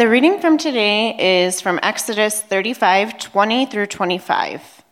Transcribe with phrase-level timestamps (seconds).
[0.00, 4.82] The reading from today is from Exodus 35 20 through 25.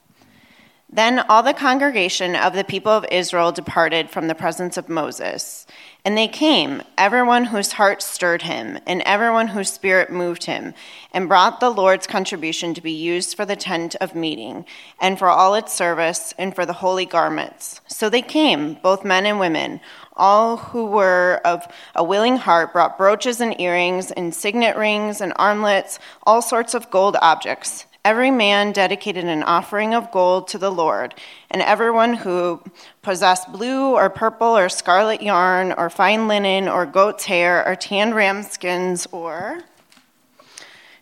[0.90, 5.66] Then all the congregation of the people of Israel departed from the presence of Moses.
[6.04, 10.74] And they came, everyone whose heart stirred him, and everyone whose spirit moved him,
[11.12, 14.66] and brought the Lord's contribution to be used for the tent of meeting,
[15.00, 17.80] and for all its service, and for the holy garments.
[17.86, 19.80] So they came, both men and women.
[20.18, 25.32] All who were of a willing heart brought brooches and earrings, and signet rings, and
[25.36, 27.86] armlets, all sorts of gold objects.
[28.04, 31.14] Every man dedicated an offering of gold to the Lord,
[31.50, 32.62] and everyone who
[33.02, 38.14] possessed blue or purple or scarlet yarn or fine linen or goat's hair or tanned
[38.14, 39.60] ram skins or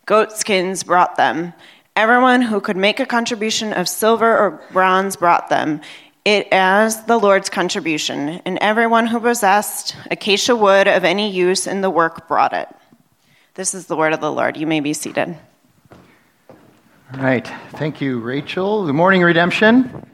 [0.05, 1.53] goat skins brought them.
[1.95, 5.81] Everyone who could make a contribution of silver or bronze brought them.
[6.27, 11.83] It as the Lord's contribution, and everyone who possessed acacia wood of any use in
[11.83, 12.69] the work brought it.
[13.55, 14.57] This is the word of the Lord.
[14.57, 15.39] You may be seated.
[15.89, 17.47] All right.
[17.75, 18.87] Thank you, Rachel.
[18.87, 20.05] Good morning, Redemption.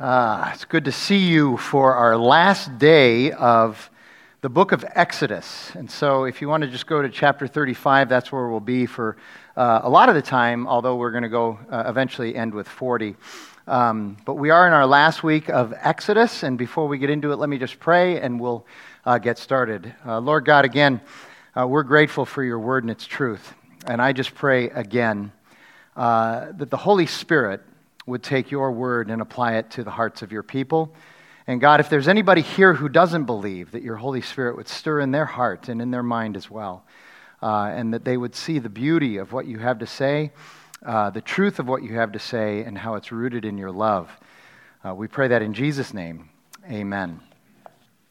[0.00, 3.90] Uh, it's good to see you for our last day of
[4.40, 5.70] the book of Exodus.
[5.74, 8.86] And so, if you want to just go to chapter 35, that's where we'll be
[8.86, 9.18] for
[9.54, 12.66] uh, a lot of the time, although we're going to go uh, eventually end with
[12.66, 13.16] 40.
[13.70, 16.42] Um, but we are in our last week of Exodus.
[16.42, 18.66] And before we get into it, let me just pray and we'll
[19.04, 19.94] uh, get started.
[20.04, 21.00] Uh, Lord God, again,
[21.56, 23.54] uh, we're grateful for your word and its truth.
[23.86, 25.30] And I just pray again
[25.94, 27.60] uh, that the Holy Spirit
[28.06, 30.92] would take your word and apply it to the hearts of your people.
[31.46, 34.98] And God, if there's anybody here who doesn't believe, that your Holy Spirit would stir
[34.98, 36.82] in their heart and in their mind as well,
[37.40, 40.32] uh, and that they would see the beauty of what you have to say,
[40.84, 43.70] uh, the truth of what you have to say, and how it's rooted in your
[43.70, 44.10] love.
[44.84, 46.30] Uh, we pray that in Jesus' name.
[46.70, 47.20] Amen.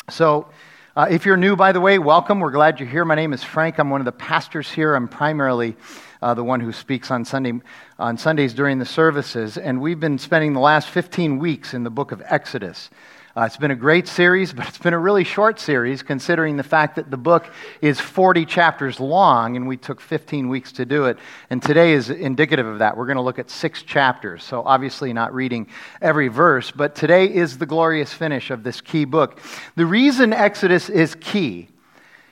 [0.10, 0.50] So,
[0.96, 2.40] uh, if you're new, by the way, welcome.
[2.40, 3.06] We're glad you're here.
[3.06, 3.80] My name is Frank.
[3.80, 4.96] I'm one of the pastors here.
[4.96, 5.76] I'm primarily
[6.22, 7.54] uh, the one who speaks on, Sunday,
[7.98, 9.58] on Sundays during the services.
[9.58, 12.90] And we've been spending the last 15 weeks in the book of Exodus.
[13.38, 16.64] Uh, it's been a great series, but it's been a really short series considering the
[16.64, 17.46] fact that the book
[17.80, 21.20] is 40 chapters long and we took 15 weeks to do it.
[21.52, 22.98] And today is indicative of that.
[22.98, 25.68] We're going to look at six chapters, so obviously not reading
[26.02, 29.40] every verse, but today is the glorious finish of this key book.
[29.76, 31.70] The reason Exodus is key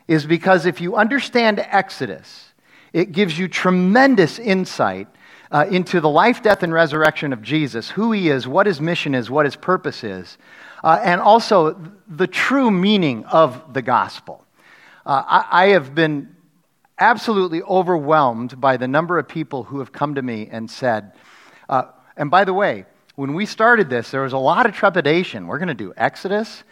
[0.08, 2.54] is because if you understand Exodus,
[2.92, 5.08] it gives you tremendous insight
[5.52, 9.14] uh, into the life, death, and resurrection of Jesus, who he is, what his mission
[9.14, 10.40] is, what his purpose is
[10.84, 14.46] uh, and also the true meaning of the gospel.
[15.06, 16.36] Uh, I, I have been
[17.00, 21.14] absolutely overwhelmed by the number of people who have come to me and said,
[21.70, 21.84] uh,
[22.16, 25.48] and by the way, when we started this, there was a lot of trepidation.
[25.48, 26.64] We're going to do Exodus.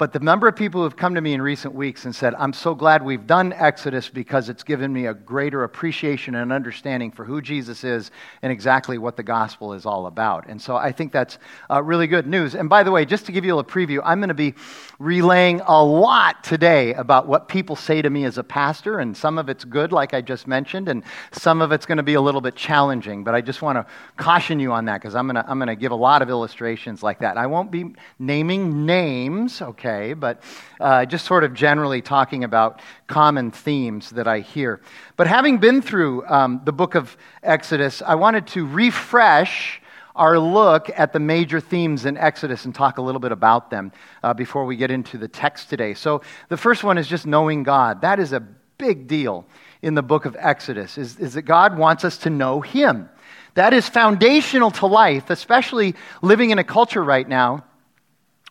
[0.00, 2.34] But the number of people who have come to me in recent weeks and said,
[2.36, 7.10] I'm so glad we've done Exodus because it's given me a greater appreciation and understanding
[7.10, 10.48] for who Jesus is and exactly what the gospel is all about.
[10.48, 11.36] And so I think that's
[11.68, 12.54] uh, really good news.
[12.54, 14.54] And by the way, just to give you a preview, I'm going to be
[14.98, 19.00] relaying a lot today about what people say to me as a pastor.
[19.00, 22.02] And some of it's good, like I just mentioned, and some of it's going to
[22.02, 23.22] be a little bit challenging.
[23.22, 23.84] But I just want to
[24.16, 26.30] caution you on that because I'm going to I'm going to give a lot of
[26.30, 27.36] illustrations like that.
[27.36, 29.89] I won't be naming names, okay?
[29.90, 30.42] Okay, but
[30.80, 34.80] uh, just sort of generally talking about common themes that I hear.
[35.16, 39.80] But having been through um, the book of Exodus, I wanted to refresh
[40.16, 43.92] our look at the major themes in Exodus and talk a little bit about them
[44.22, 45.94] uh, before we get into the text today.
[45.94, 48.02] So the first one is just knowing God.
[48.02, 49.46] That is a big deal
[49.82, 53.08] in the book of Exodus, is, is that God wants us to know Him.
[53.54, 57.64] That is foundational to life, especially living in a culture right now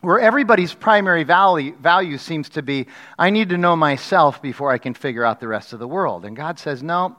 [0.01, 2.87] where everybody's primary value, value seems to be
[3.17, 6.25] I need to know myself before I can figure out the rest of the world.
[6.25, 7.17] And God says, no,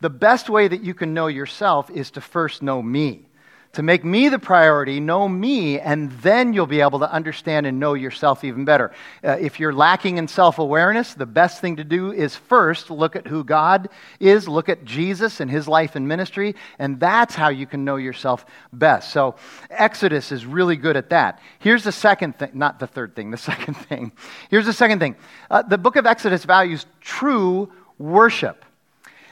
[0.00, 3.26] the best way that you can know yourself is to first know me
[3.72, 7.78] to make me the priority, know me, and then you'll be able to understand and
[7.78, 8.90] know yourself even better.
[9.22, 13.14] Uh, if you're lacking in self awareness, the best thing to do is first look
[13.14, 13.88] at who God
[14.18, 17.96] is, look at Jesus and his life and ministry, and that's how you can know
[17.96, 19.12] yourself best.
[19.12, 19.36] So,
[19.70, 21.40] Exodus is really good at that.
[21.60, 24.10] Here's the second thing, not the third thing, the second thing.
[24.50, 25.14] Here's the second thing
[25.48, 28.64] uh, the book of Exodus values true worship.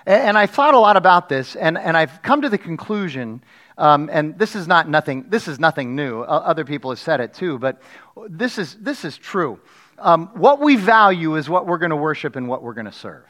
[0.06, 3.42] And, I've thought a lot about this, and, and I've come to the conclusion
[3.78, 5.26] um, and this is not nothing.
[5.28, 6.20] This is nothing new.
[6.22, 7.80] other people have said it too, but
[8.28, 9.60] this is this is true.
[9.98, 12.92] Um, what we value is what we're going to worship and what we're going to
[12.92, 13.24] serve.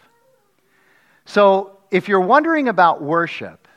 [1.27, 3.69] So, if you're wondering about worship,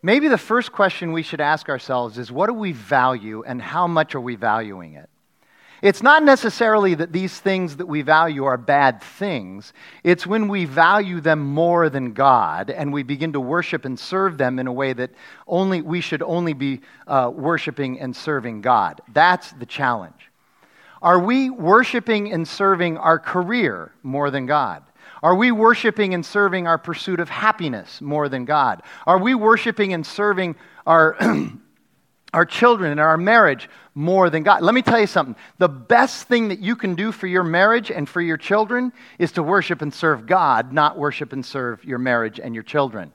[0.00, 3.88] maybe the first question we should ask ourselves is what do we value and how
[3.88, 5.09] much are we valuing it?
[5.82, 9.72] It's not necessarily that these things that we value are bad things.
[10.04, 14.36] It's when we value them more than God and we begin to worship and serve
[14.36, 15.10] them in a way that
[15.46, 19.00] only we should only be uh, worshiping and serving God.
[19.12, 20.30] That's the challenge.
[21.00, 24.82] Are we worshiping and serving our career more than God?
[25.22, 28.82] Are we worshiping and serving our pursuit of happiness more than God?
[29.06, 30.56] Are we worshiping and serving
[30.86, 31.16] our
[32.32, 34.62] our children and our marriage more than God.
[34.62, 35.36] Let me tell you something.
[35.58, 39.32] The best thing that you can do for your marriage and for your children is
[39.32, 43.12] to worship and serve God, not worship and serve your marriage and your children.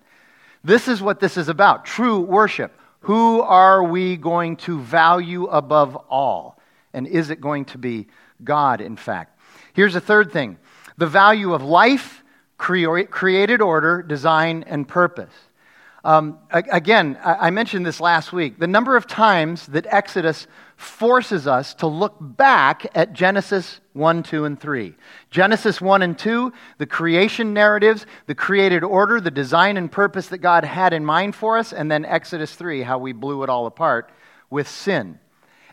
[0.64, 2.78] This is what this is about true worship.
[3.02, 6.60] Who are we going to value above all?
[6.94, 8.08] And is it going to be
[8.44, 9.40] God, in fact?
[9.74, 10.58] Here's a third thing
[10.98, 12.24] the value of life,
[12.58, 15.34] created order, design, and purpose.
[16.06, 18.60] Um, again, I mentioned this last week.
[18.60, 20.46] The number of times that Exodus
[20.78, 24.94] forces us to look back at Genesis 1, 2, and 3.
[25.32, 30.38] Genesis 1 and 2, the creation narratives, the created order, the design and purpose that
[30.38, 33.66] God had in mind for us, and then Exodus 3, how we blew it all
[33.66, 34.12] apart
[34.52, 35.18] with sin.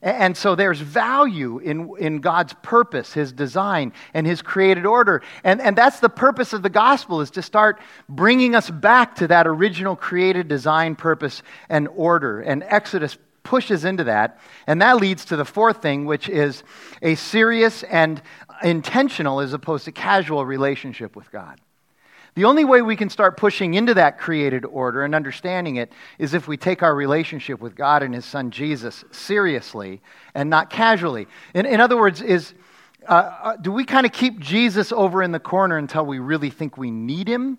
[0.03, 5.23] And so there's value in, in God's purpose, His design, and His created order.
[5.45, 9.29] And, and that's the purpose of the gospel, is to start bringing us back to
[9.29, 12.41] that original created design, purpose, and order.
[12.41, 14.41] And Exodus pushes into that.
[14.67, 16.65] And that leads to the fourth thing, which is
[17.01, 18.21] a serious and
[18.63, 21.61] intentional as opposed to casual relationship with God.
[22.35, 26.33] The only way we can start pushing into that created order and understanding it is
[26.33, 30.01] if we take our relationship with God and His Son Jesus seriously
[30.35, 31.29] and not casually.
[31.53, 32.55] In, in other words, is
[33.07, 36.49] uh, uh do we kind of keep Jesus over in the corner until we really
[36.49, 37.59] think we need Him?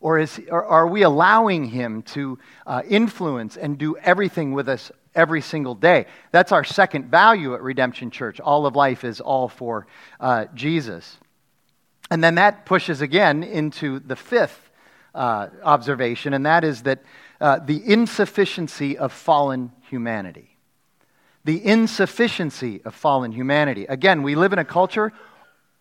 [0.00, 4.90] Or, is, or are we allowing Him to uh, influence and do everything with us
[5.14, 6.06] every single day?
[6.32, 8.40] That's our second value at Redemption Church.
[8.40, 9.86] All of life is all for
[10.18, 11.18] uh, Jesus.
[12.10, 14.70] And then that pushes again into the fifth
[15.14, 17.02] uh, observation, and that is that
[17.40, 20.56] uh, the insufficiency of fallen humanity.
[21.44, 23.86] The insufficiency of fallen humanity.
[23.86, 25.12] Again, we live in a culture,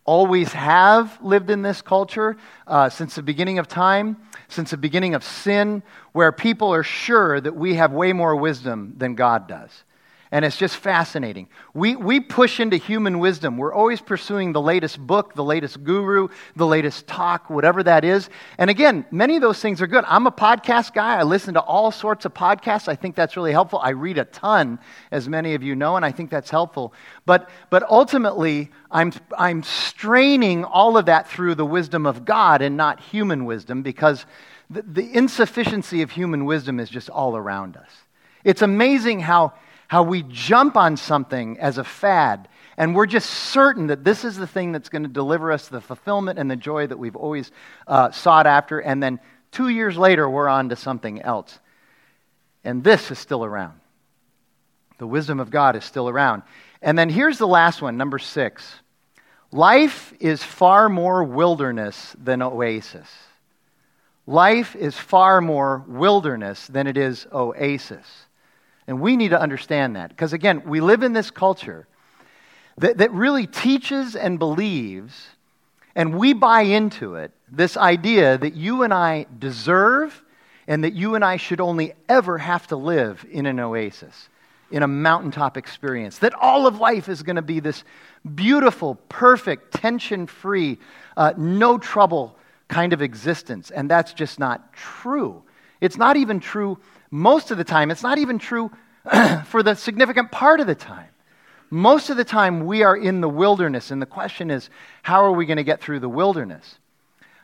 [0.06, 4.18] always have lived in this culture uh, since the beginning of time,
[4.48, 5.84] since the beginning of sin,
[6.14, 9.84] where people are sure that we have way more wisdom than God does.
[10.32, 11.48] And it's just fascinating.
[11.74, 13.58] We, we push into human wisdom.
[13.58, 18.30] We're always pursuing the latest book, the latest guru, the latest talk, whatever that is.
[18.60, 20.04] And again, many of those things are good.
[20.08, 21.18] I'm a podcast guy.
[21.18, 22.88] I listen to all sorts of podcasts.
[22.88, 23.80] I think that's really helpful.
[23.80, 24.78] I read a ton,
[25.10, 26.94] as many of you know, and I think that's helpful.
[27.26, 32.78] But, but ultimately, I'm, I'm straining all of that through the wisdom of God and
[32.78, 34.28] not human wisdom because
[34.70, 37.90] the, the insufficiency of human wisdom is just all around us.
[38.44, 39.54] It's amazing how
[39.90, 42.48] how we jump on something as a fad
[42.80, 45.82] and we're just certain that this is the thing that's going to deliver us the
[45.82, 47.52] fulfillment and the joy that we've always
[47.86, 48.80] uh, sought after.
[48.80, 49.20] And then
[49.52, 51.60] two years later, we're on to something else.
[52.64, 53.82] And this is still around.
[54.98, 56.44] The wisdom of God is still around.
[56.82, 58.74] And then here's the last one, number six.
[59.52, 63.10] Life is far more wilderness than oasis.
[64.26, 68.06] Life is far more wilderness than it is oasis.
[68.90, 70.10] And we need to understand that.
[70.10, 71.88] Because again, we live in this culture
[72.80, 75.28] that, that really teaches and believes,
[75.96, 80.24] and we buy into it, this idea that you and I deserve
[80.68, 84.28] and that you and I should only ever have to live in an oasis,
[84.72, 86.18] in a mountaintop experience.
[86.18, 87.84] That all of life is going to be this
[88.34, 90.80] beautiful, perfect, tension free,
[91.16, 93.70] uh, no trouble kind of existence.
[93.70, 95.44] And that's just not true.
[95.80, 96.80] It's not even true
[97.12, 98.72] most of the time, it's not even true
[99.46, 101.10] for the significant part of the time.
[101.72, 104.70] Most of the time, we are in the wilderness, and the question is,
[105.04, 106.80] how are we going to get through the wilderness?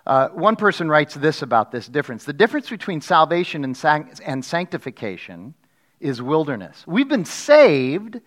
[0.05, 3.77] Uh, one person writes this about this difference The difference between salvation and,
[4.25, 5.53] and sanctification
[5.99, 6.83] is wilderness.
[6.85, 8.19] We've been saved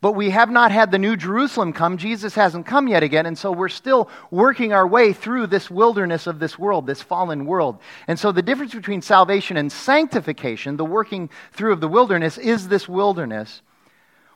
[0.00, 1.98] but we have not had the new Jerusalem come.
[1.98, 3.26] Jesus hasn't come yet again.
[3.26, 7.44] And so we're still working our way through this wilderness of this world, this fallen
[7.44, 7.78] world.
[8.08, 12.68] And so the difference between salvation and sanctification, the working through of the wilderness, is
[12.68, 13.62] this wilderness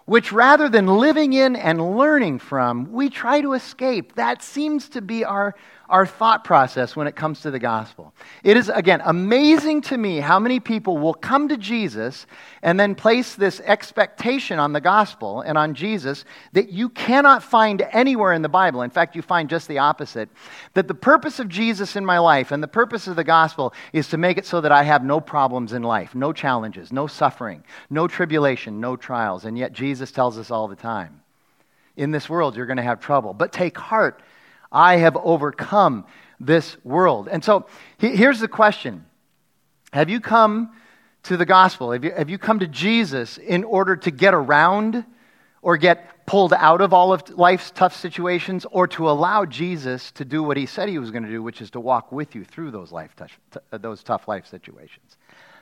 [0.06, 4.14] which rather than living in and learning from, we try to escape.
[4.16, 5.54] That seems to be our,
[5.88, 8.14] our thought process when it comes to the gospel.
[8.42, 12.26] It is, again, amazing to me how many people will come to Jesus
[12.62, 17.82] and then place this expectation on the gospel and on Jesus that you cannot find
[17.92, 18.82] anywhere in the Bible.
[18.82, 20.28] In fact, you find just the opposite.
[20.74, 24.08] That the purpose of Jesus in my life and the purpose of the gospel is
[24.08, 27.62] to make it so that I have no problems in life, no challenges, no suffering,
[27.90, 29.44] no tribulation, no trials.
[29.44, 31.20] And yet, Jesus tells us all the time
[31.96, 33.32] in this world you're going to have trouble.
[33.32, 34.20] But take heart,
[34.74, 36.04] I have overcome
[36.40, 37.28] this world.
[37.28, 37.66] And so
[37.98, 39.06] here's the question
[39.92, 40.72] Have you come
[41.24, 41.92] to the gospel?
[41.92, 45.04] Have you, have you come to Jesus in order to get around
[45.62, 50.24] or get pulled out of all of life's tough situations or to allow Jesus to
[50.24, 52.44] do what he said he was going to do, which is to walk with you
[52.44, 53.14] through those, life
[53.70, 55.16] those tough life situations?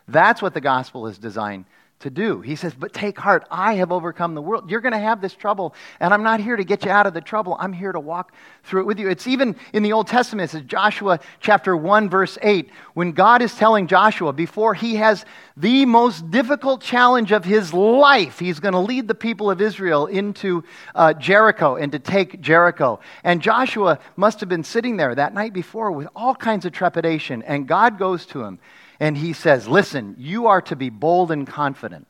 [0.08, 1.66] That's what the gospel is designed
[2.02, 2.40] to do.
[2.40, 4.70] He says, But take heart, I have overcome the world.
[4.70, 7.14] You're going to have this trouble, and I'm not here to get you out of
[7.14, 7.56] the trouble.
[7.58, 8.32] I'm here to walk
[8.64, 9.08] through it with you.
[9.08, 13.54] It's even in the Old Testament, it's Joshua chapter 1, verse 8, when God is
[13.54, 15.24] telling Joshua before he has
[15.56, 20.06] the most difficult challenge of his life, he's going to lead the people of Israel
[20.06, 23.00] into uh, Jericho and to take Jericho.
[23.24, 27.42] And Joshua must have been sitting there that night before with all kinds of trepidation,
[27.42, 28.58] and God goes to him
[29.00, 32.06] and he says, Listen, you are to be bold and confident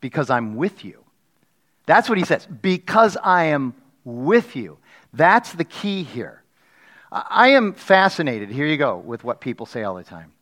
[0.00, 1.04] because I'm with you.
[1.86, 4.78] That's what he says, because I am with you.
[5.12, 6.42] That's the key here.
[7.10, 10.32] I am fascinated, here you go, with what people say all the time.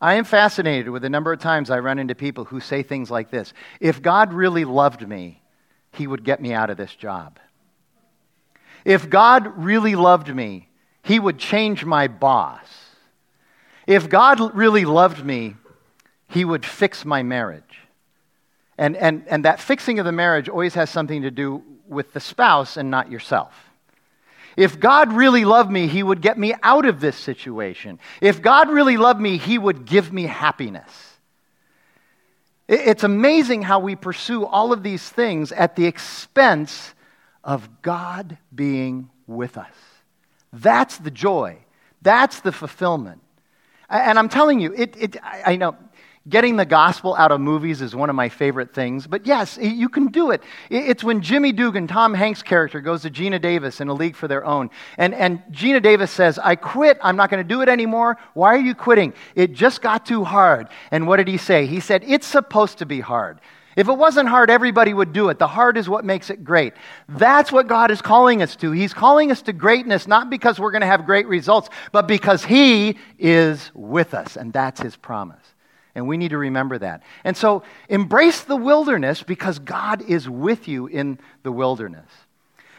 [0.00, 3.10] I am fascinated with the number of times I run into people who say things
[3.10, 5.42] like this If God really loved me,
[5.92, 7.38] he would get me out of this job.
[8.84, 10.68] If God really loved me,
[11.02, 12.66] he would change my boss.
[13.86, 15.56] If God really loved me,
[16.28, 17.62] he would fix my marriage.
[18.78, 22.20] And, and, and that fixing of the marriage always has something to do with the
[22.20, 23.54] spouse and not yourself.
[24.56, 27.98] If God really loved me, he would get me out of this situation.
[28.20, 30.90] If God really loved me, he would give me happiness.
[32.68, 36.94] It's amazing how we pursue all of these things at the expense
[37.44, 39.74] of God being with us.
[40.52, 41.58] That's the joy.
[42.02, 43.20] That's the fulfillment.
[43.88, 45.76] And I'm telling you, it, it, I, know
[46.28, 49.88] getting the gospel out of movies is one of my favorite things, but yes, you
[49.88, 50.42] can do it.
[50.70, 54.26] It's when Jimmy Dugan, Tom Hanks' character, goes to Geena Davis in A League for
[54.26, 54.70] Their Own.
[54.98, 56.98] And, and Geena Davis says, I quit.
[57.00, 58.16] I'm not going to do it anymore.
[58.34, 59.14] Why are you quitting?
[59.34, 60.68] It just got too hard.
[60.90, 61.66] And what did he say?
[61.66, 63.40] He said, It's supposed to be hard.
[63.76, 65.38] If it wasn't hard, everybody would do it.
[65.38, 66.72] The hard is what makes it great.
[67.10, 68.72] That's what God is calling us to.
[68.72, 72.42] He's calling us to greatness, not because we're going to have great results, but because
[72.42, 74.36] He is with us.
[74.36, 75.54] And that's His promise.
[75.94, 77.02] And we need to remember that.
[77.22, 82.08] And so embrace the wilderness because God is with you in the wilderness.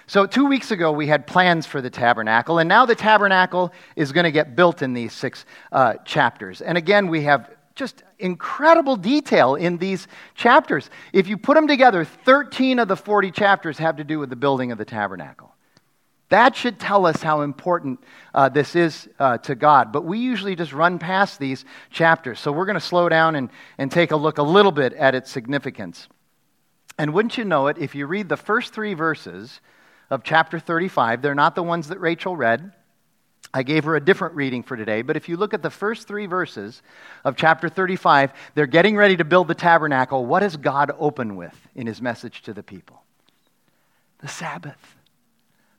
[0.10, 4.14] So, two weeks ago, we had plans for the tabernacle, and now the tabernacle is
[4.14, 6.62] going to get built in these six uh, chapters.
[6.62, 10.90] And again, we have just incredible detail in these chapters.
[11.14, 14.36] If you put them together, 13 of the 40 chapters have to do with the
[14.36, 15.54] building of the tabernacle.
[16.30, 18.04] That should tell us how important
[18.34, 19.94] uh, this is uh, to God.
[19.94, 22.40] But we usually just run past these chapters.
[22.40, 25.16] So we're going to slow down and, and take a look a little bit at
[25.16, 26.10] its significance.
[26.98, 29.62] And wouldn't you know it, if you read the first three verses
[30.10, 32.74] of chapter 35, they're not the ones that Rachel read.
[33.58, 36.08] I gave her a different reading for today, but if you look at the first
[36.08, 36.84] three verses
[37.26, 40.28] of chapter 35, they're getting ready to build the tabernacle.
[40.28, 43.02] What does God open with in his message to the people?
[44.20, 44.96] The Sabbath.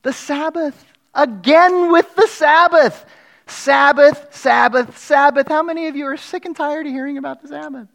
[0.02, 0.87] The Sabbath.
[1.14, 3.06] Again with the Sabbath.
[3.47, 5.47] Sabbath, Sabbath, Sabbath.
[5.47, 7.87] How many of you are sick and tired of hearing about the Sabbath?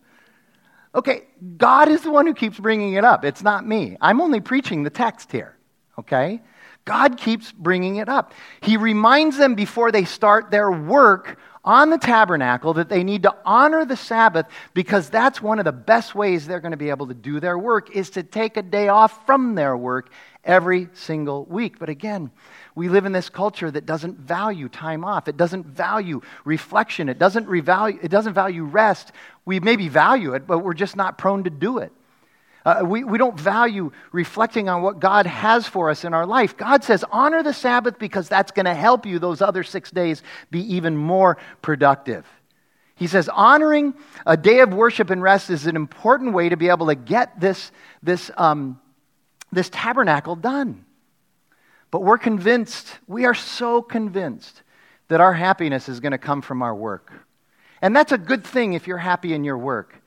[0.96, 1.24] Okay,
[1.58, 3.26] God is the one who keeps bringing it up.
[3.26, 3.98] It's not me.
[4.00, 5.58] I'm only preaching the text here,
[6.00, 6.42] okay?
[6.86, 8.34] God keeps bringing it up.
[8.62, 13.34] He reminds them before they start their work on the tabernacle that they need to
[13.46, 17.08] honor the Sabbath because that's one of the best ways they're going to be able
[17.08, 20.12] to do their work is to take a day off from their work
[20.44, 21.80] every single week.
[21.80, 22.32] But again,
[22.76, 25.30] we live in this culture that doesn't value time off.
[25.30, 27.08] It doesn't value reflection.
[27.08, 29.14] It doesn't, revalue, it doesn't value rest.
[29.46, 31.94] We maybe value it, but we're just not prone to do it.
[32.66, 36.56] Uh, we, we don't value reflecting on what God has for us in our life.
[36.56, 40.24] God says, honor the Sabbath because that's going to help you those other six days
[40.50, 42.26] be even more productive.
[42.96, 46.70] He says, honoring a day of worship and rest is an important way to be
[46.70, 48.80] able to get this, this, um,
[49.52, 50.86] this tabernacle done.
[51.92, 54.62] But we're convinced, we are so convinced
[55.10, 57.12] that our happiness is going to come from our work.
[57.82, 60.02] And that's a good thing if you're happy in your work.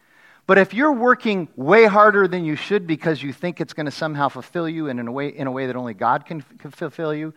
[0.47, 3.93] But if you're working way harder than you should because you think it's going to
[3.93, 7.13] somehow fulfill you in a way, in a way that only God can, can fulfill
[7.13, 7.35] you,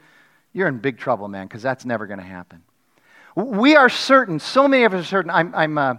[0.54, 2.62] you're in big trouble, man, because that's never going to happen.
[3.36, 5.32] We are certain, so many of us are certain.
[5.32, 5.96] I'm, I'm uh,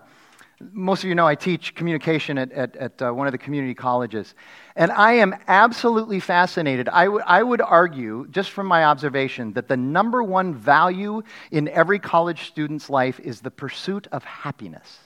[0.72, 3.74] most of you know I teach communication at, at, at uh, one of the community
[3.74, 4.34] colleges.
[4.76, 6.88] And I am absolutely fascinated.
[6.88, 11.68] I, w- I would argue, just from my observation, that the number one value in
[11.68, 14.98] every college student's life is the pursuit of happiness.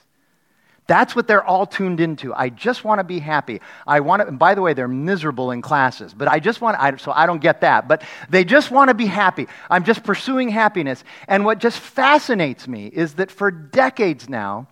[0.87, 2.33] That's what they're all tuned into.
[2.33, 3.59] I just want to be happy.
[3.87, 6.77] I want to, and by the way, they're miserable in classes, but I just want,
[6.79, 7.87] I, so I don't get that.
[7.87, 9.47] But they just want to be happy.
[9.69, 11.03] I'm just pursuing happiness.
[11.27, 14.67] And what just fascinates me is that for decades now,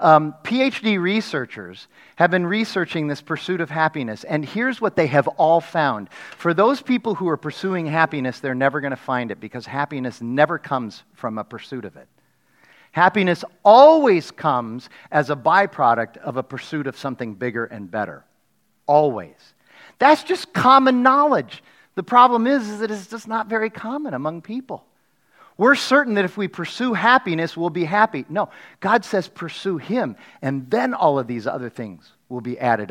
[0.00, 5.28] um, PhD researchers have been researching this pursuit of happiness, and here's what they have
[5.28, 6.10] all found.
[6.36, 10.20] For those people who are pursuing happiness, they're never going to find it because happiness
[10.20, 12.08] never comes from a pursuit of it.
[12.92, 18.24] Happiness always comes as a byproduct of a pursuit of something bigger and better.
[18.86, 19.54] Always.
[19.98, 21.62] That's just common knowledge.
[21.94, 24.84] The problem is, is that it's just not very common among people.
[25.56, 28.24] We're certain that if we pursue happiness, we'll be happy.
[28.28, 32.90] No, God says pursue Him, and then all of these other things will be added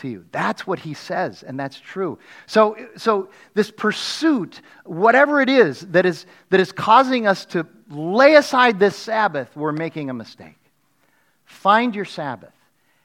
[0.00, 0.24] unto you.
[0.32, 2.18] That's what He says, and that's true.
[2.46, 8.34] So, so this pursuit, whatever it is that is, that is causing us to lay
[8.34, 10.58] aside this Sabbath, we're making a mistake.
[11.44, 12.54] Find your Sabbath.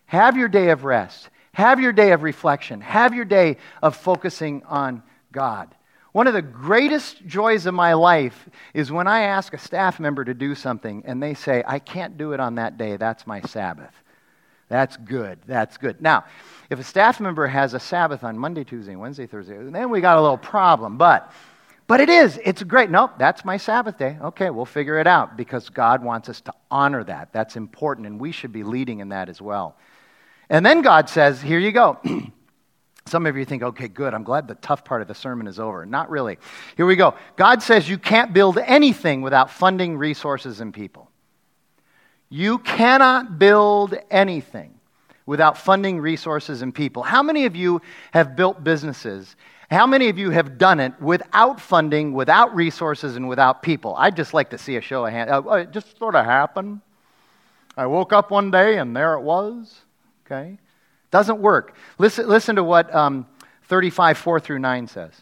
[0.05, 1.29] Have your day of rest.
[1.53, 2.81] Have your day of reflection.
[2.81, 5.73] Have your day of focusing on God.
[6.11, 10.23] One of the greatest joys of my life is when I ask a staff member
[10.23, 12.95] to do something and they say, I can't do it on that day.
[12.95, 13.91] That's my Sabbath.
[14.67, 15.39] That's good.
[15.45, 16.01] That's good.
[16.01, 16.25] Now,
[16.69, 20.17] if a staff member has a Sabbath on Monday, Tuesday, Wednesday, Thursday, then we got
[20.17, 20.97] a little problem.
[20.97, 21.31] But
[21.87, 22.39] but it is.
[22.43, 22.89] It's great.
[22.89, 24.17] Nope, that's my Sabbath day.
[24.19, 27.31] Okay, we'll figure it out because God wants us to honor that.
[27.31, 29.77] That's important, and we should be leading in that as well.
[30.49, 31.99] And then God says, Here you go.
[33.07, 34.15] Some of you think, okay, good.
[34.15, 35.85] I'm glad the tough part of the sermon is over.
[35.85, 36.39] Not really.
[36.75, 37.13] Here we go.
[37.35, 41.04] God says you can't build anything without funding, resources, and people.
[42.35, 44.73] You cannot build anything
[45.25, 47.01] without funding, resources, and people.
[47.01, 49.35] How many of you have built businesses
[49.71, 53.95] how many of you have done it without funding, without resources, and without people?
[53.97, 55.31] I'd just like to see a show of hands.
[55.31, 56.81] Uh, it just sort of happened.
[57.75, 59.81] I woke up one day and there it was.
[60.25, 60.57] Okay?
[61.11, 61.75] Doesn't work.
[61.97, 63.25] Listen, listen to what um,
[63.63, 65.13] 35, 4 through 9 says.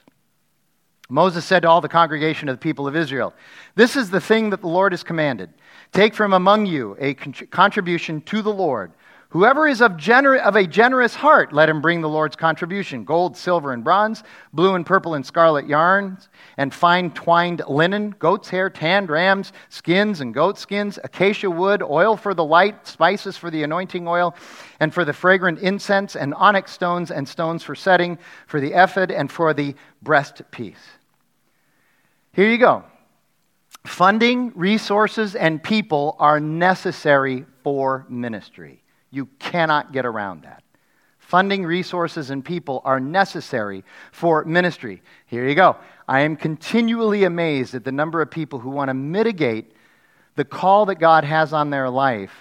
[1.10, 3.34] Moses said to all the congregation of the people of Israel,
[3.76, 5.50] This is the thing that the Lord has commanded.
[5.94, 8.92] Take from among you a contribution to the Lord
[9.34, 13.36] Whoever is of, gener- of, a generous heart, let him bring the Lord's contribution gold,
[13.36, 14.22] silver, and bronze,
[14.54, 20.22] blue and purple and scarlet yarns, and fine twined linen, goat's hair, tanned rams, skins
[20.22, 24.36] and goat skins, acacia wood, oil for the light, spices for the anointing oil,
[24.80, 29.10] and for the fragrant incense, and onyx stones and stones for setting, for the ephod,
[29.10, 29.74] and for the
[30.06, 30.76] breastpiece.
[32.34, 32.84] Here you go.
[33.86, 38.82] Funding, resources, and people are necessary for ministry.
[39.12, 40.64] You cannot get around that.
[41.20, 45.02] Funding, resources, and people are necessary for ministry.
[45.26, 45.78] Here you go.
[46.08, 49.74] I am continually amazed at the number of people who want to mitigate
[50.36, 52.32] the call that God has on their life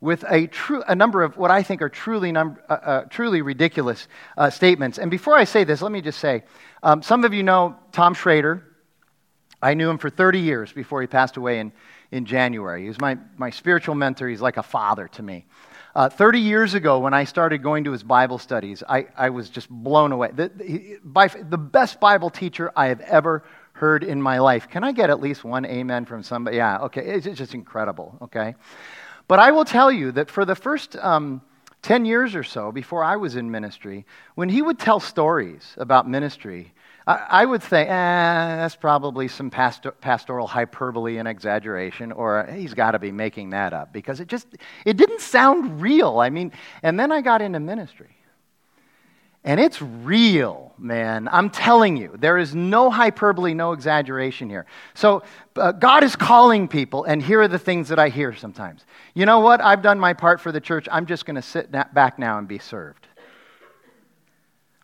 [0.00, 3.40] with a, true, a number of what I think are truly, num- uh, uh, truly
[3.40, 4.98] ridiculous uh, statements.
[4.98, 6.42] And before I say this, let me just say
[6.82, 8.64] um, some of you know Tom Schrader.
[9.62, 11.72] I knew him for 30 years before he passed away in,
[12.10, 12.82] in January.
[12.82, 14.28] He was my, my spiritual mentor.
[14.28, 15.46] He's like a father to me.
[15.94, 19.50] Uh, 30 years ago, when I started going to his Bible studies, I, I was
[19.50, 20.30] just blown away.
[20.34, 23.44] The, the, by, the best Bible teacher I have ever
[23.74, 24.68] heard in my life.
[24.68, 26.56] Can I get at least one amen from somebody?
[26.56, 27.02] Yeah, okay.
[27.02, 28.54] It's, just incredible, okay?
[29.28, 31.42] But I will tell you that for the first um,
[31.82, 36.08] 10 years or so before I was in ministry, when he would tell stories about
[36.08, 36.72] ministry,
[37.06, 42.92] I, would say, eh, that's probably some pastor, pastoral hyperbole and exaggeration, or he's got
[42.92, 44.46] to be making that up because it just
[44.86, 46.20] it didn't sound real.
[46.20, 48.16] I mean, and then I got into ministry.
[49.44, 51.28] And it's real, man.
[51.32, 54.66] I'm telling you, there is no hyperbole, no exaggeration here.
[54.94, 55.24] So,
[55.56, 58.86] uh, God is calling people, and here are the things that I hear sometimes.
[59.14, 59.60] You know what?
[59.60, 60.86] I've done my part for the church.
[60.92, 63.08] I'm just going to sit back now and be served.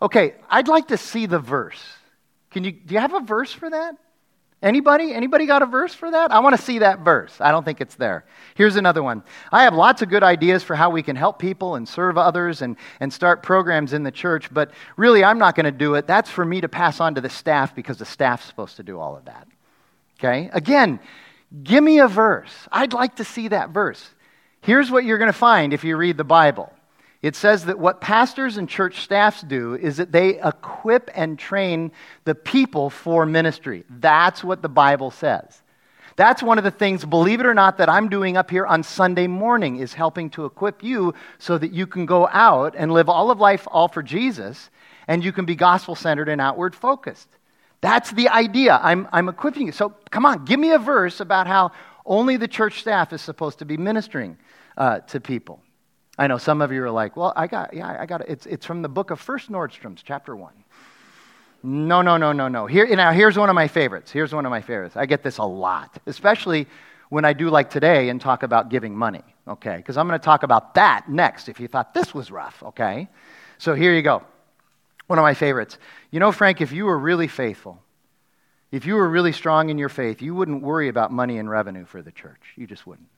[0.02, 1.84] Okay, I'd like to see the verse.
[2.58, 3.94] Can you, do you have a verse for that?
[4.60, 5.14] Anybody?
[5.14, 6.32] Anybody got a verse for that?
[6.32, 7.36] I want to see that verse.
[7.38, 8.24] I don't think it's there.
[8.56, 9.22] Here's another one.
[9.52, 12.60] I have lots of good ideas for how we can help people and serve others
[12.60, 16.08] and, and start programs in the church, but really I'm not going to do it.
[16.08, 18.98] That's for me to pass on to the staff because the staff's supposed to do
[18.98, 19.46] all of that.
[20.18, 20.50] Okay?
[20.52, 20.98] Again,
[21.62, 22.50] give me a verse.
[22.72, 24.04] I'd like to see that verse.
[24.62, 26.72] Here's what you're going to find if you read the Bible
[27.20, 31.90] it says that what pastors and church staffs do is that they equip and train
[32.24, 33.84] the people for ministry.
[33.90, 35.62] That's what the Bible says.
[36.14, 38.82] That's one of the things, believe it or not, that I'm doing up here on
[38.82, 43.08] Sunday morning is helping to equip you so that you can go out and live
[43.08, 44.70] all of life all for Jesus
[45.06, 47.28] and you can be gospel centered and outward focused.
[47.80, 48.78] That's the idea.
[48.82, 49.72] I'm, I'm equipping you.
[49.72, 51.70] So come on, give me a verse about how
[52.04, 54.36] only the church staff is supposed to be ministering
[54.76, 55.60] uh, to people.
[56.18, 58.26] I know some of you are like, well, I got, yeah, I got it.
[58.28, 60.52] It's, it's from the book of First Nordstrom's, chapter 1.
[61.62, 62.66] No, no, no, no, no.
[62.66, 64.10] Here, now, here's one of my favorites.
[64.10, 64.96] Here's one of my favorites.
[64.96, 66.66] I get this a lot, especially
[67.08, 69.76] when I do like today and talk about giving money, okay?
[69.76, 73.08] Because I'm going to talk about that next if you thought this was rough, okay?
[73.58, 74.22] So here you go.
[75.06, 75.78] One of my favorites.
[76.10, 77.80] You know, Frank, if you were really faithful,
[78.70, 81.86] if you were really strong in your faith, you wouldn't worry about money and revenue
[81.86, 82.42] for the church.
[82.56, 83.08] You just wouldn't.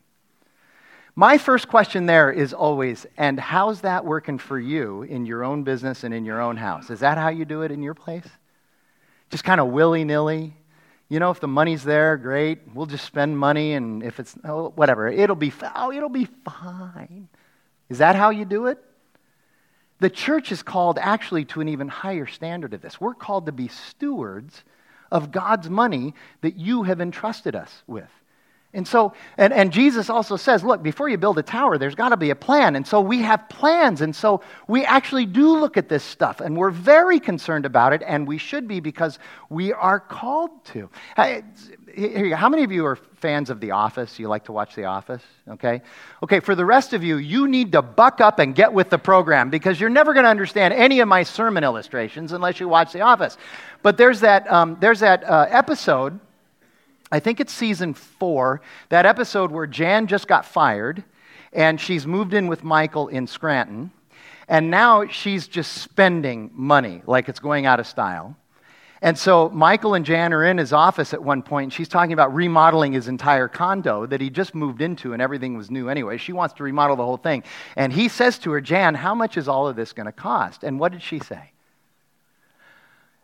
[1.17, 5.65] My first question there is always, and how's that working for you in your own
[5.65, 6.89] business and in your own house?
[6.91, 8.27] Is that how you do it in your place?
[9.31, 10.57] Just kind of willy nilly?
[11.09, 12.61] You know, if the money's there, great.
[12.73, 17.29] We'll just spend money, and if it's, oh, whatever, it'll be, oh, it'll be fine.
[17.89, 18.79] Is that how you do it?
[19.99, 23.01] The church is called actually to an even higher standard of this.
[23.01, 24.63] We're called to be stewards
[25.11, 28.09] of God's money that you have entrusted us with.
[28.73, 32.11] And so, and, and Jesus also says, look, before you build a tower, there's got
[32.11, 32.77] to be a plan.
[32.77, 34.01] And so we have plans.
[34.01, 36.41] And so we actually do look at this stuff.
[36.41, 38.03] And we're very concerned about it.
[38.07, 40.89] And we should be because we are called to.
[41.17, 44.21] How many of you are fans of The Office?
[44.21, 45.23] You like to watch The Office?
[45.49, 45.83] Okay.
[46.23, 48.99] Okay, for the rest of you, you need to buck up and get with the
[48.99, 52.93] program because you're never going to understand any of my sermon illustrations unless you watch
[52.93, 53.37] The Office.
[53.83, 56.21] But there's that, um, there's that uh, episode
[57.13, 61.03] I think it's season four, that episode where Jan just got fired
[61.53, 63.91] and she's moved in with Michael in Scranton.
[64.49, 68.37] And now she's just spending money like it's going out of style.
[69.03, 72.13] And so Michael and Jan are in his office at one point, and she's talking
[72.13, 76.19] about remodeling his entire condo that he just moved into, and everything was new anyway.
[76.19, 77.43] She wants to remodel the whole thing.
[77.77, 80.65] And he says to her, Jan, how much is all of this going to cost?
[80.65, 81.53] And what did she say?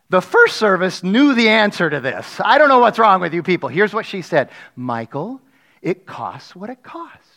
[0.09, 2.41] The first service knew the answer to this.
[2.41, 3.69] I don't know what's wrong with you people.
[3.69, 5.41] Here's what she said Michael,
[5.83, 7.29] it costs what it costs.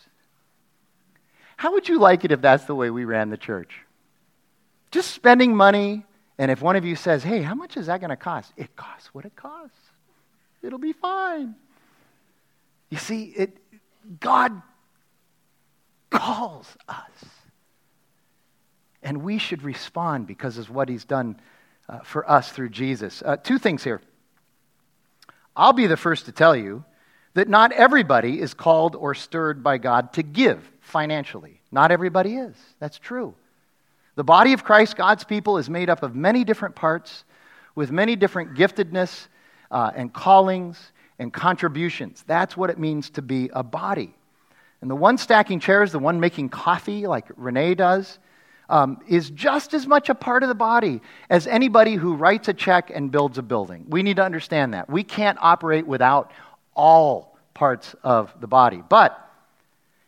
[1.58, 3.82] How would you like it if that's the way we ran the church?
[4.92, 6.06] Just spending money,
[6.38, 8.54] and if one of you says, hey, how much is that going to cost?
[8.56, 9.76] It costs what it costs.
[10.64, 11.56] It'll be fine.
[12.90, 13.58] You see, it,
[14.20, 14.62] God
[16.10, 17.26] calls us.
[19.04, 21.40] And we should respond because of what He's done
[21.90, 23.24] uh, for us through Jesus.
[23.26, 24.02] Uh, two things here.
[25.56, 26.86] I'll be the first to tell you
[27.34, 31.62] that not everybody is called or stirred by God to give financially.
[31.72, 32.56] Not everybody is.
[32.80, 33.34] That's true.
[34.16, 37.24] The body of Christ, God's people, is made up of many different parts
[37.76, 39.28] with many different giftedness
[39.72, 42.24] uh, and callings and contributions.
[42.28, 44.14] That's what it means to be a body.
[44.82, 48.20] And the one stacking chairs, the one making coffee like Renee does,
[48.70, 52.54] um, is just as much a part of the body as anybody who writes a
[52.54, 53.86] check and builds a building.
[53.90, 54.90] We need to understand that.
[54.90, 56.32] We can't operate without
[56.76, 58.82] all parts of the body.
[58.88, 59.20] But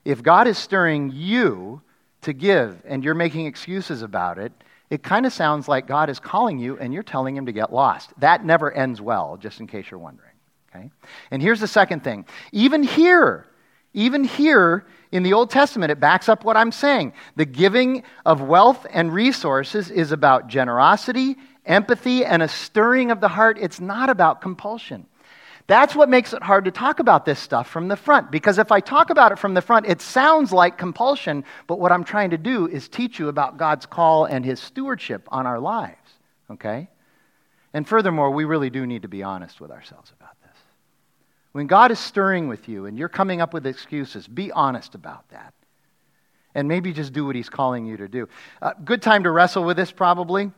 [0.06, 1.82] if God is stirring you
[2.21, 4.54] to give and you're making excuses about it,
[4.89, 7.74] it kind of sounds like God is calling you and you're telling him to get
[7.74, 8.12] lost.
[8.19, 10.32] That never ends well, just in case you're wondering.
[10.69, 10.91] Okay?
[11.32, 12.26] And here's the second thing.
[12.52, 13.47] Even here,
[13.93, 17.13] even here in the Old Testament, it backs up what I'm saying.
[17.36, 23.27] The giving of wealth and resources is about generosity, empathy, and a stirring of the
[23.27, 23.58] heart.
[23.60, 25.06] It's not about compulsion.
[25.67, 28.32] That's what makes it hard to talk about this stuff from the front.
[28.32, 31.91] Because if I talk about it from the front, it sounds like compulsion, but what
[31.91, 35.60] I'm trying to do is teach you about God's call and His stewardship on our
[35.60, 35.95] lives.
[36.49, 36.89] Okay?
[37.73, 40.12] And furthermore, we really do need to be honest with ourselves
[41.52, 45.28] when God is stirring with you and you're coming up with excuses, be honest about
[45.30, 45.54] that.
[46.54, 48.28] And maybe just do what He's calling you to do.
[48.62, 50.52] Uh, good time to wrestle with this, probably.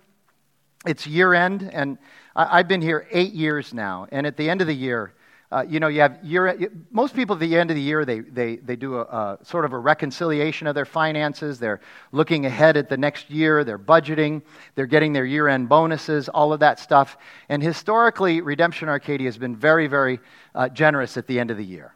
[0.86, 1.98] It's year end, and
[2.36, 4.08] I, I've been here eight years now.
[4.12, 5.14] And at the end of the year,
[5.54, 8.22] uh, you know, you have year, most people at the end of the year, they,
[8.22, 11.60] they, they do a, a, sort of a reconciliation of their finances.
[11.60, 11.80] They're
[12.12, 13.64] looking ahead at the next year.
[13.64, 14.42] They're budgeting.
[14.74, 17.18] They're getting their year end bonuses, all of that stuff.
[17.50, 20.20] And historically, Redemption Arcadia has been very, very
[20.56, 21.94] uh, generous at the end of the year.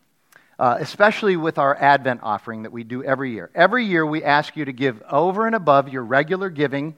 [0.60, 3.50] Uh, especially with our Advent offering that we do every year.
[3.56, 6.96] Every year, we ask you to give over and above your regular giving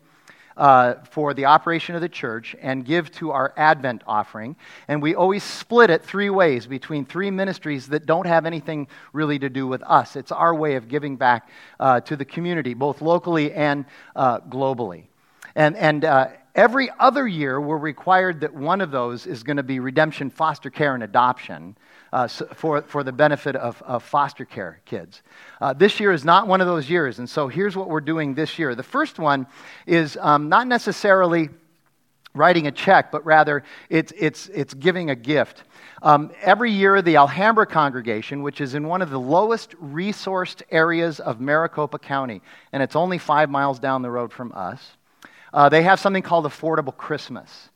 [0.59, 4.57] uh, for the operation of the church and give to our Advent offering.
[4.89, 9.39] And we always split it three ways between three ministries that don't have anything really
[9.39, 10.17] to do with us.
[10.17, 13.85] It's our way of giving back uh, to the community, both locally and
[14.17, 15.05] uh, globally.
[15.55, 19.63] And, and uh, every other year, we're required that one of those is going to
[19.63, 21.77] be redemption, foster care, and adoption
[22.11, 25.21] uh, for, for the benefit of, of foster care kids.
[25.61, 28.33] Uh, this year is not one of those years, and so here's what we're doing
[28.33, 28.75] this year.
[28.75, 29.47] The first one
[29.85, 31.49] is um, not necessarily
[32.33, 35.63] writing a check, but rather it's, it's, it's giving a gift.
[36.01, 41.19] Um, every year, the Alhambra congregation, which is in one of the lowest resourced areas
[41.19, 42.41] of Maricopa County,
[42.71, 44.95] and it's only five miles down the road from us,
[45.53, 47.69] uh, they have something called Affordable Christmas.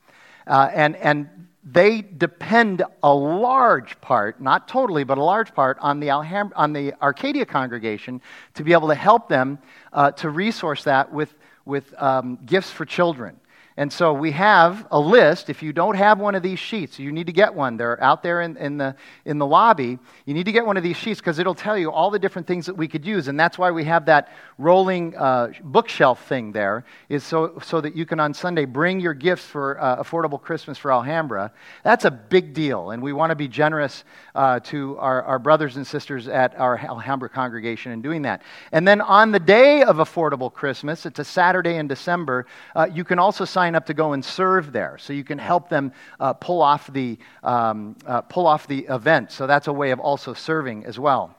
[0.46, 6.00] Uh, and, and they depend a large part, not totally, but a large part, on
[6.00, 8.22] the, Alhambra, on the Arcadia congregation
[8.56, 9.60] to be able to help them
[9.94, 11.34] uh, to resource that with,
[11.66, 13.40] with um, gifts for children.
[13.76, 15.50] And so we have a list.
[15.50, 17.76] If you don't have one of these sheets, you need to get one.
[17.76, 19.98] They're out there in, in, the, in the lobby.
[20.26, 22.48] You need to get one of these sheets because it'll tell you all the different
[22.48, 23.30] things that we could use.
[23.30, 27.96] And that's why we have that rolling uh, bookshelf thing there, is so, so that
[27.96, 31.52] you can on Sunday bring your gifts for uh, Affordable Christmas for Alhambra.
[31.84, 32.92] That's a big deal.
[32.92, 34.04] And we want to be generous
[34.36, 38.44] uh, to our, our brothers and sisters at our Alhambra congregation in doing that.
[38.72, 43.04] And then on the day of Affordable Christmas, it's a Saturday in December, uh, you
[43.04, 44.98] can also sign sign up to go and serve there.
[44.98, 49.32] So you can help them uh, pull, off the, um, uh, pull off the event.
[49.32, 51.34] So that's a way of also serving as well.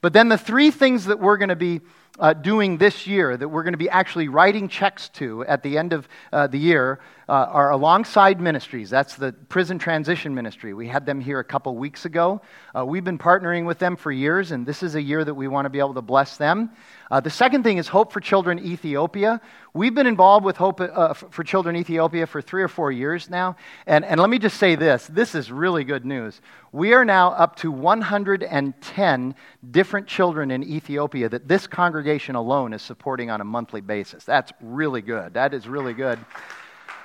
[0.00, 1.82] But then the three things that we're going to be
[2.18, 5.76] uh, doing this year, that we're going to be actually writing checks to at the
[5.76, 8.88] end of uh, the year, uh, are alongside ministries.
[8.88, 10.72] That's the prison transition ministry.
[10.72, 12.40] We had them here a couple weeks ago.
[12.74, 15.46] Uh, we've been partnering with them for years, and this is a year that we
[15.46, 16.70] want to be able to bless them.
[17.10, 19.40] Uh, the second thing is Hope for Children Ethiopia.
[19.74, 23.56] We've been involved with Hope uh, for Children Ethiopia for three or four years now.
[23.86, 26.40] And, and let me just say this this is really good news.
[26.72, 29.34] We are now up to 110
[29.70, 34.24] different children in Ethiopia that this congregation alone is supporting on a monthly basis.
[34.24, 35.34] That's really good.
[35.34, 36.18] That is really good.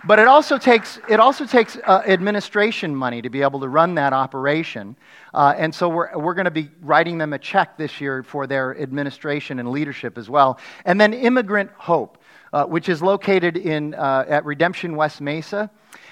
[0.03, 3.95] But it also takes, it also takes uh, administration money to be able to run
[3.95, 4.95] that operation.
[5.33, 8.47] Uh, and so we're, we're going to be writing them a check this year for
[8.47, 10.59] their administration and leadership as well.
[10.85, 12.17] And then Immigrant Hope,
[12.51, 15.69] uh, which is located in, uh, at Redemption West Mesa.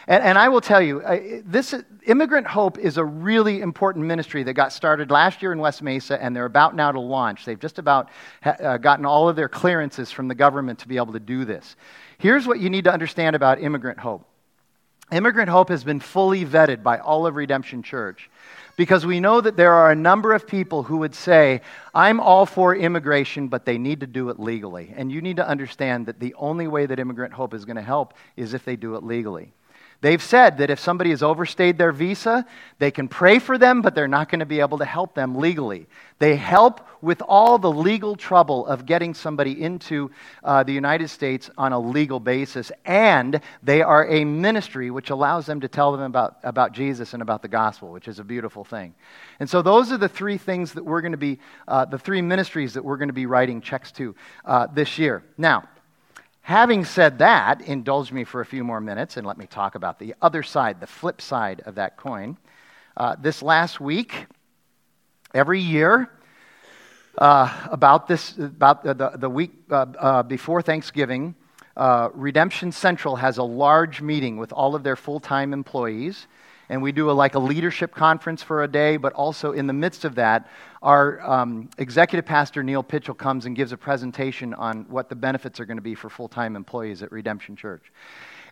[0.07, 1.01] And, and, I will tell you,
[1.45, 1.75] this
[2.05, 6.21] Immigrant Hope is a really important ministry that got started last year in West Mesa,
[6.21, 7.45] and they're about now to launch.
[7.45, 8.09] They've just about
[8.41, 11.45] ha- uh, gotten all of their clearances from the government to be able to do
[11.45, 11.75] this.
[12.19, 14.25] Here's what you need to understand about Immigrant Hope
[15.11, 18.29] Immigrant Hope has been fully vetted by all of Redemption Church
[18.75, 21.61] because we know that there are a number of people who would say,
[21.95, 24.93] I'm all for immigration, but they need to do it legally.
[24.95, 27.81] And you need to understand that the only way that Immigrant Hope is going to
[27.81, 29.51] help is if they do it legally.
[30.01, 32.45] They've said that if somebody has overstayed their visa,
[32.77, 35.35] they can pray for them, but they're not going to be able to help them
[35.35, 35.87] legally.
[36.19, 41.49] They help with all the legal trouble of getting somebody into uh, the United States
[41.57, 46.01] on a legal basis, and they are a ministry which allows them to tell them
[46.01, 48.95] about, about Jesus and about the gospel, which is a beautiful thing.
[49.41, 52.21] And so, those are the three things that we're going to be, uh, the three
[52.21, 55.23] ministries that we're going to be writing checks to uh, this year.
[55.37, 55.67] Now,
[56.49, 59.99] Having said that, indulge me for a few more minutes and let me talk about
[59.99, 62.39] the other side, the flip side of that coin.
[62.97, 64.25] Uh, this last week,
[65.31, 66.09] every year,
[67.19, 71.35] uh, about this, about the, the, week uh, uh before Thanksgiving,
[71.77, 76.25] uh, Redemption Central has a large meeting with all of their full time employees
[76.69, 79.73] and we do a, like a leadership conference for a day, but also in the
[79.73, 80.47] midst of that,
[80.81, 85.59] our um, executive pastor, Neil Pitchell, comes and gives a presentation on what the benefits
[85.59, 87.91] are going to be for full time employees at Redemption Church.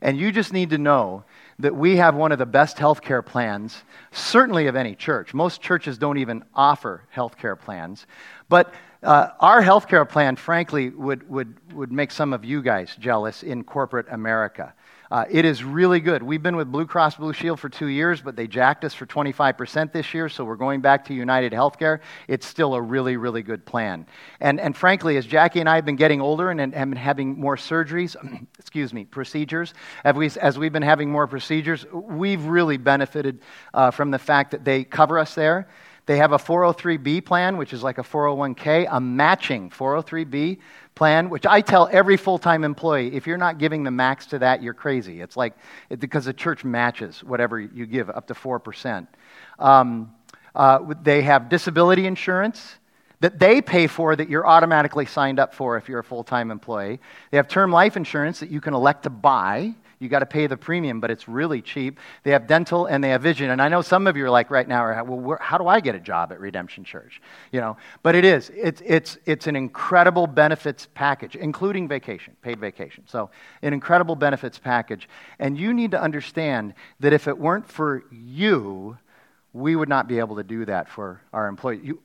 [0.02, 1.24] And you just need to know
[1.60, 5.34] that we have one of the best health care plans, certainly of any church.
[5.34, 8.06] Most churches don't even offer health care plans.
[8.48, 12.96] But uh, our health care plan, frankly, would, would, would make some of you guys
[13.00, 14.74] jealous in corporate America.
[15.10, 16.22] Uh, it is really good.
[16.22, 19.06] We've been with Blue Cross Blue Shield for two years, but they jacked us for
[19.06, 22.02] 25% this year, so we're going back to United Healthcare.
[22.28, 24.06] It's still a really, really good plan.
[24.42, 26.98] And, and frankly, as Jackie and I have been getting older and, and have been
[26.98, 28.16] having more surgeries,
[28.60, 33.40] excuse me, procedures, as, we, as we've been having more procedures, we've really benefited
[33.74, 35.70] uh, from the fact that they cover us there.
[36.06, 40.60] They have a 403B plan, which is like a 401k, a matching 403B
[40.98, 44.40] plan, which I tell every full time employee if you're not giving the max to
[44.40, 45.22] that, you're crazy.
[45.22, 45.54] It's like,
[45.90, 49.08] it, because the church matches whatever you give, up to 4%.
[49.60, 50.12] Um,
[50.56, 52.78] uh, they have disability insurance
[53.20, 56.50] that they pay for that you're automatically signed up for if you're a full time
[56.50, 57.00] employee.
[57.30, 60.48] They have term life insurance that you can elect to buy you got to pay
[60.48, 62.00] the premium, but it's really cheap.
[62.24, 63.50] They have dental and they have vision.
[63.50, 65.68] And I know some of you are like right now, are, well, where, how do
[65.68, 67.22] I get a job at Redemption Church?
[67.52, 68.52] You know, but it is.
[68.56, 73.06] It's, it's, it's an incredible benefits package, including vacation, paid vacation.
[73.08, 73.32] So
[73.62, 75.10] an incredible benefits package.
[75.40, 78.98] And you need to understand that if it weren't for you,
[79.54, 81.82] we would not be able to do that for our employees.
[81.84, 82.02] You,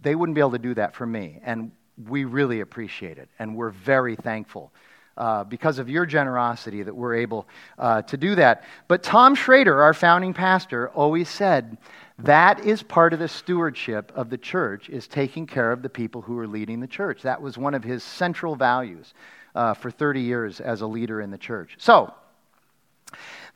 [0.00, 1.40] they wouldn't be able to do that for me.
[1.44, 1.72] And
[2.08, 3.28] we really appreciate it.
[3.38, 4.72] And we're very thankful
[5.16, 7.46] uh, because of your generosity that we're able
[7.78, 8.64] uh, to do that.
[8.88, 11.78] But Tom Schrader, our founding pastor, always said
[12.20, 16.22] that is part of the stewardship of the church is taking care of the people
[16.22, 17.22] who are leading the church.
[17.22, 19.14] That was one of his central values
[19.54, 21.76] uh, for 30 years as a leader in the church.
[21.78, 22.12] So,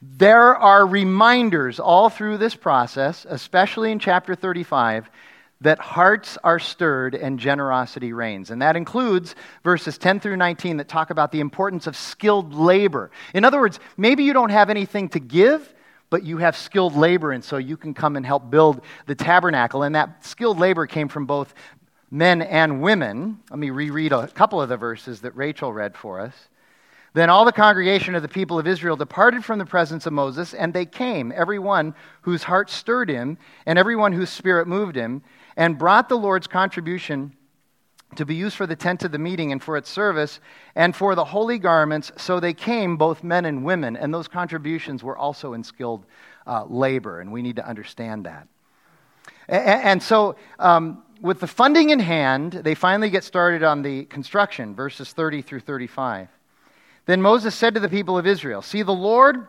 [0.00, 5.10] there are reminders all through this process, especially in chapter 35,
[5.60, 8.50] that hearts are stirred and generosity reigns.
[8.50, 13.10] And that includes verses 10 through 19 that talk about the importance of skilled labor.
[13.34, 15.74] In other words, maybe you don't have anything to give,
[16.10, 19.82] but you have skilled labor, and so you can come and help build the tabernacle.
[19.82, 21.52] And that skilled labor came from both
[22.10, 23.40] men and women.
[23.50, 26.34] Let me reread a couple of the verses that Rachel read for us.
[27.14, 30.54] Then all the congregation of the people of Israel departed from the presence of Moses,
[30.54, 34.94] and they came, every one whose heart stirred him, and every one whose spirit moved
[34.94, 35.22] him
[35.58, 37.34] and brought the Lord's contribution
[38.14, 40.38] to be used for the tent of the meeting and for its service
[40.76, 42.12] and for the holy garments.
[42.16, 46.06] So they came, both men and women, and those contributions were also in skilled
[46.46, 48.46] uh, labor, and we need to understand that.
[49.48, 54.74] And, so, um, with the funding in hand, they finally get started on the construction,
[54.74, 56.28] verses 30 through 35.
[57.06, 59.48] Then Moses said to the people of Israel, See, the Lord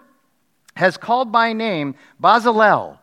[0.76, 2.98] has called by name Bezalel,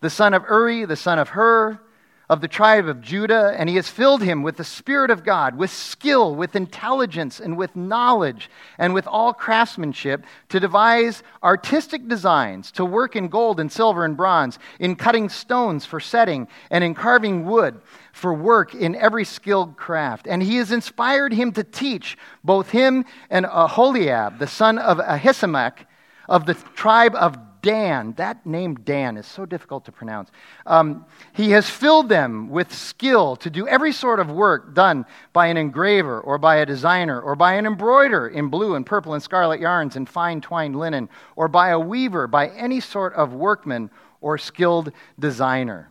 [0.00, 1.80] the son of Uri, the son of Hur,
[2.28, 5.56] of the tribe of Judah, and he has filled him with the Spirit of God,
[5.56, 12.72] with skill, with intelligence, and with knowledge, and with all craftsmanship, to devise artistic designs,
[12.72, 16.94] to work in gold and silver and bronze, in cutting stones for setting, and in
[16.94, 17.80] carving wood
[18.12, 20.26] for work in every skilled craft.
[20.26, 25.86] And he has inspired him to teach both him and Aholiab, the son of Ahisamach,
[26.28, 28.14] of the tribe of Dan.
[28.16, 30.30] That name Dan is so difficult to pronounce.
[30.66, 35.46] Um, he has filled them with skill to do every sort of work done by
[35.46, 39.22] an engraver or by a designer or by an embroiderer in blue and purple and
[39.22, 43.90] scarlet yarns and fine twined linen or by a weaver, by any sort of workman
[44.20, 45.90] or skilled designer.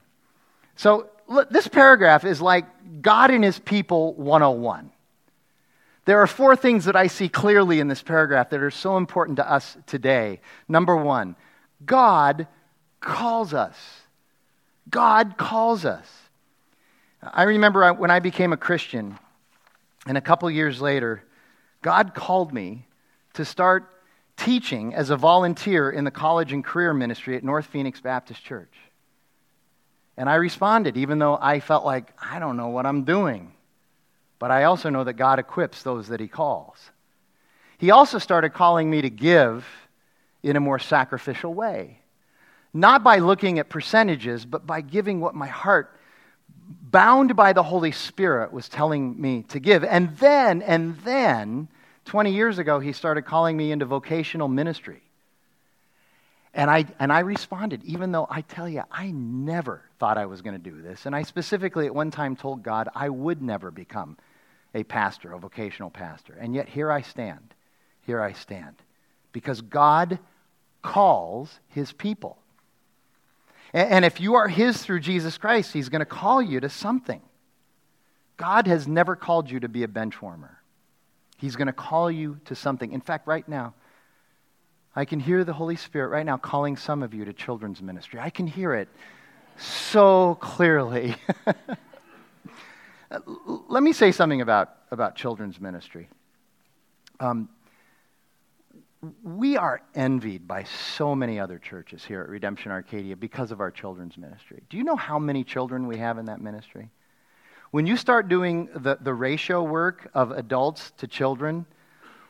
[0.75, 2.65] So look, this paragraph is like
[3.01, 4.91] God and his people 101.
[6.06, 9.38] There are four things that I see clearly in this paragraph that are so important
[9.38, 10.39] to us today.
[10.67, 11.36] Number one,
[11.86, 12.48] God
[13.00, 13.76] calls us.
[14.89, 16.08] God calls us.
[17.21, 19.17] I remember when I became a Christian,
[20.06, 21.24] and a couple years later,
[21.82, 22.86] God called me
[23.34, 23.91] to start
[24.38, 28.74] teaching as a volunteer in the college and career ministry at North Phoenix Baptist Church.
[30.17, 33.52] And I responded, even though I felt like, I don't know what I'm doing.
[34.39, 36.78] But I also know that God equips those that He calls.
[37.78, 39.65] He also started calling me to give
[40.45, 41.99] in a more sacrificial way.
[42.71, 45.97] Not by looking at percentages, but by giving what my heart,
[46.67, 49.84] bound by the Holy Spirit, was telling me to give.
[49.84, 51.67] And then, and then,
[52.05, 55.01] 20 years ago, he started calling me into vocational ministry.
[56.53, 60.43] And I, and I responded, even though I tell you, I never thought I was
[60.43, 61.08] going to do this.
[61.08, 64.17] And I specifically at one time told God I would never become
[64.75, 66.38] a pastor, a vocational pastor.
[66.39, 67.53] And yet here I stand.
[68.01, 68.75] Here I stand.
[69.34, 70.19] Because God
[70.86, 72.38] calls his people.
[73.74, 77.21] And if you are his through Jesus Christ, he's going to call you to something.
[78.38, 80.60] God has never called you to be a bench warmer.
[81.38, 82.91] He's going to call you to something.
[82.91, 83.74] In fact, right now,
[84.95, 88.19] I can hear the Holy Spirit right now calling some of you to children's ministry.
[88.19, 88.88] I can hear it
[89.58, 91.15] so clearly.
[93.67, 96.10] Let me say something about, about children's ministry.
[97.19, 97.50] Um,
[99.23, 103.71] we are envied by so many other churches here at Redemption Arcadia because of our
[103.71, 104.63] children's ministry.
[104.69, 106.89] Do you know how many children we have in that ministry?
[107.71, 111.65] When you start doing the, the ratio work of adults to children,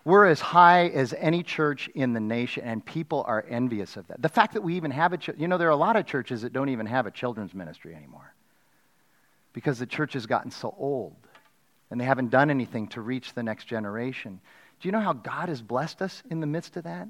[0.04, 4.22] we're as high as any church in the nation, and people are envious of that.
[4.22, 6.44] The fact that we even have a, you know, there are a lot of churches
[6.44, 8.34] that don't even have a children's ministry anymore
[9.54, 11.16] because the church has gotten so old
[11.90, 14.40] and they haven't done anything to reach the next generation.
[14.86, 17.08] Do you know how God has blessed us in the midst of that?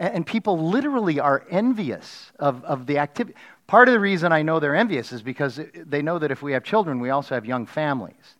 [0.00, 3.38] And, and people literally are envious of, of the activity.
[3.68, 6.50] Part of the reason I know they're envious is because they know that if we
[6.50, 8.34] have children, we also have young families.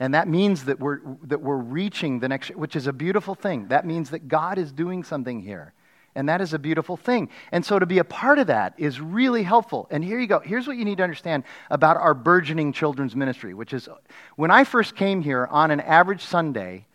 [0.00, 3.68] And that means that we're, that we're reaching the next, which is a beautiful thing.
[3.68, 5.72] That means that God is doing something here.
[6.16, 7.28] And that is a beautiful thing.
[7.52, 9.86] And so to be a part of that is really helpful.
[9.92, 10.40] And here you go.
[10.40, 13.88] Here's what you need to understand about our burgeoning children's ministry, which is
[14.34, 16.86] when I first came here on an average Sunday,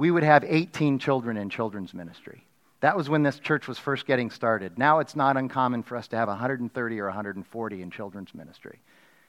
[0.00, 2.42] we would have 18 children in children's ministry.
[2.80, 4.78] That was when this church was first getting started.
[4.78, 8.80] Now it's not uncommon for us to have 130 or 140 in children's ministry.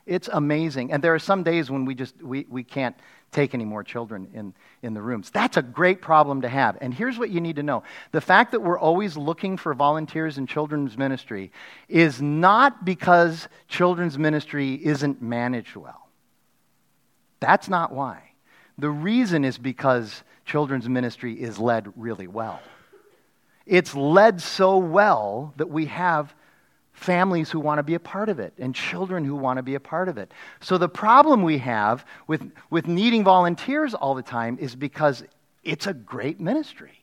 [0.05, 0.93] It's amazing.
[0.93, 2.95] And there are some days when we just we, we can't
[3.33, 5.29] take any more children in, in the rooms.
[5.29, 6.77] That's a great problem to have.
[6.79, 10.37] And here's what you need to know the fact that we're always looking for volunteers
[10.37, 11.51] in children's ministry
[11.89, 16.07] is not because children's ministry isn't managed well.
[17.41, 18.31] That's not why.
[18.77, 22.59] The reason is because children's ministry is led really well.
[23.65, 26.35] It's led so well that we have
[26.91, 29.75] families who want to be a part of it and children who want to be
[29.75, 30.33] a part of it.
[30.59, 35.23] So the problem we have with, with needing volunteers all the time is because
[35.63, 36.99] it's a great ministry.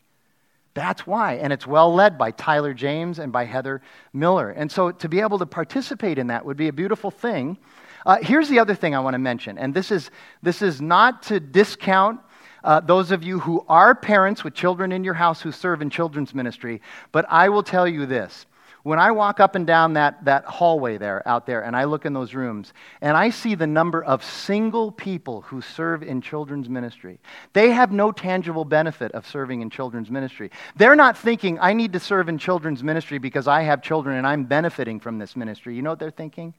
[0.74, 1.36] That's why.
[1.36, 3.80] And it's well led by Tyler James and by Heather
[4.12, 4.50] Miller.
[4.50, 7.56] And so to be able to participate in that would be a beautiful thing.
[8.04, 10.10] Uh, here's the other thing I want to mention, and this is,
[10.42, 12.20] this is not to discount
[12.64, 15.90] uh, those of you who are parents with children in your house who serve in
[15.90, 16.80] children's ministry,
[17.12, 18.46] but I will tell you this
[18.88, 22.06] when I walk up and down that, that hallway there, out there, and I look
[22.06, 26.68] in those rooms, and I see the number of single people who serve in children's
[26.68, 27.18] ministry,
[27.52, 30.50] they have no tangible benefit of serving in children's ministry.
[30.76, 34.26] They're not thinking, I need to serve in children's ministry because I have children and
[34.26, 35.74] I'm benefiting from this ministry.
[35.74, 36.54] You know what they're thinking?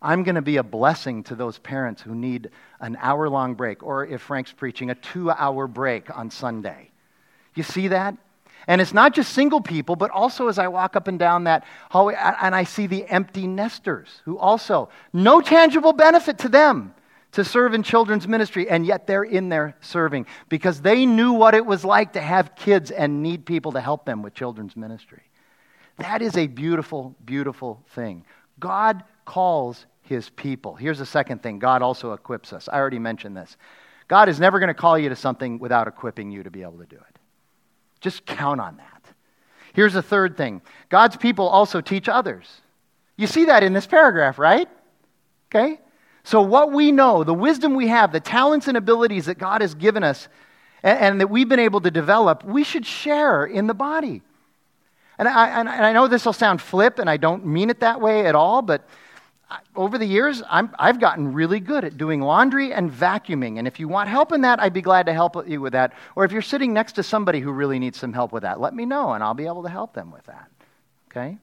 [0.00, 3.82] I'm going to be a blessing to those parents who need an hour long break,
[3.82, 6.90] or if Frank's preaching, a two hour break on Sunday.
[7.54, 8.16] You see that?
[8.66, 11.64] And it's not just single people, but also as I walk up and down that
[11.90, 16.94] hallway and I see the empty nesters who also, no tangible benefit to them
[17.32, 21.54] to serve in children's ministry, and yet they're in there serving because they knew what
[21.54, 25.22] it was like to have kids and need people to help them with children's ministry.
[25.96, 28.24] That is a beautiful, beautiful thing.
[28.58, 30.74] God calls his people.
[30.74, 32.68] Here's the second thing God also equips us.
[32.68, 33.56] I already mentioned this.
[34.08, 36.78] God is never going to call you to something without equipping you to be able
[36.78, 37.18] to do it.
[38.00, 39.02] Just count on that.
[39.74, 42.62] Here's the third thing God's people also teach others.
[43.16, 44.68] You see that in this paragraph, right?
[45.48, 45.80] Okay?
[46.24, 49.74] So, what we know, the wisdom we have, the talents and abilities that God has
[49.74, 50.28] given us
[50.82, 54.22] and, and that we've been able to develop, we should share in the body.
[55.18, 58.00] And I, and I know this will sound flip, and I don't mean it that
[58.00, 58.88] way at all, but
[59.74, 63.58] over the years, i have gotten really good at doing laundry and vacuuming.
[63.58, 65.94] And if you want help in that, I'd be glad to help you with that.
[66.16, 68.74] Or if you're sitting next to somebody who really needs some help with that, let
[68.74, 70.50] me know and I'll be able to help them with that.
[71.10, 71.38] Okay?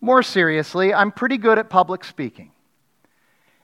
[0.00, 2.50] More seriously, I'm pretty good at public speaking.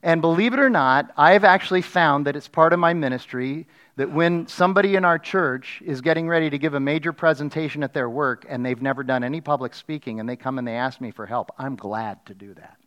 [0.02, 3.66] And believe it or not, I've actually found that it's part of my ministry
[3.96, 7.92] that when somebody in our church is getting ready to give a major presentation at
[7.92, 11.00] their work and they've never done any public speaking and they come and they ask
[11.00, 12.78] me for help, I'm glad to do that.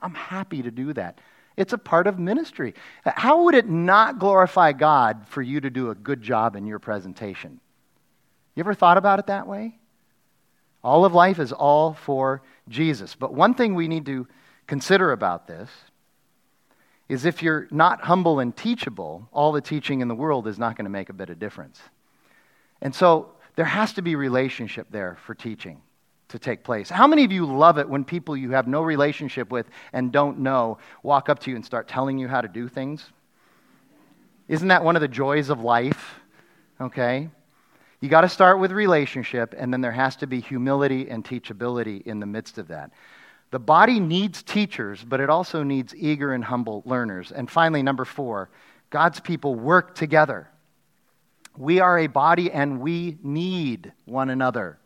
[0.00, 1.18] I'm happy to do that.
[1.56, 2.74] It's a part of ministry.
[3.04, 6.78] How would it not glorify God for you to do a good job in your
[6.78, 7.60] presentation?
[8.54, 9.78] You ever thought about it that way?
[10.84, 13.14] All of life is all for Jesus.
[13.16, 14.28] But one thing we need to
[14.66, 15.68] consider about this
[17.08, 20.76] is if you're not humble and teachable, all the teaching in the world is not
[20.76, 21.80] going to make a bit of difference.
[22.82, 25.80] And so there has to be relationship there for teaching
[26.28, 26.90] to take place.
[26.90, 30.40] How many of you love it when people you have no relationship with and don't
[30.40, 33.12] know walk up to you and start telling you how to do things?
[34.48, 36.20] Isn't that one of the joys of life?
[36.80, 37.30] Okay?
[38.00, 42.02] You got to start with relationship, and then there has to be humility and teachability
[42.02, 42.90] in the midst of that.
[43.50, 47.32] The body needs teachers, but it also needs eager and humble learners.
[47.32, 48.50] And finally, number four,
[48.90, 50.48] God's people work together.
[51.56, 54.78] We are a body and we need one another.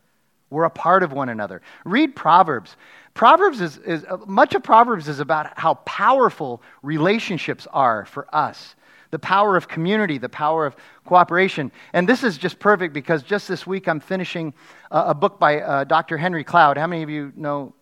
[0.51, 1.63] We're a part of one another.
[1.85, 2.77] Read Proverbs.
[3.15, 8.75] Proverbs is, is much of Proverbs is about how powerful relationships are for us.
[9.11, 11.73] The power of community, the power of cooperation.
[11.93, 14.55] And this is just perfect because just this week I'm finishing
[14.91, 16.17] a, a book by uh, Dr.
[16.17, 16.77] Henry Cloud.
[16.77, 17.73] How many of you know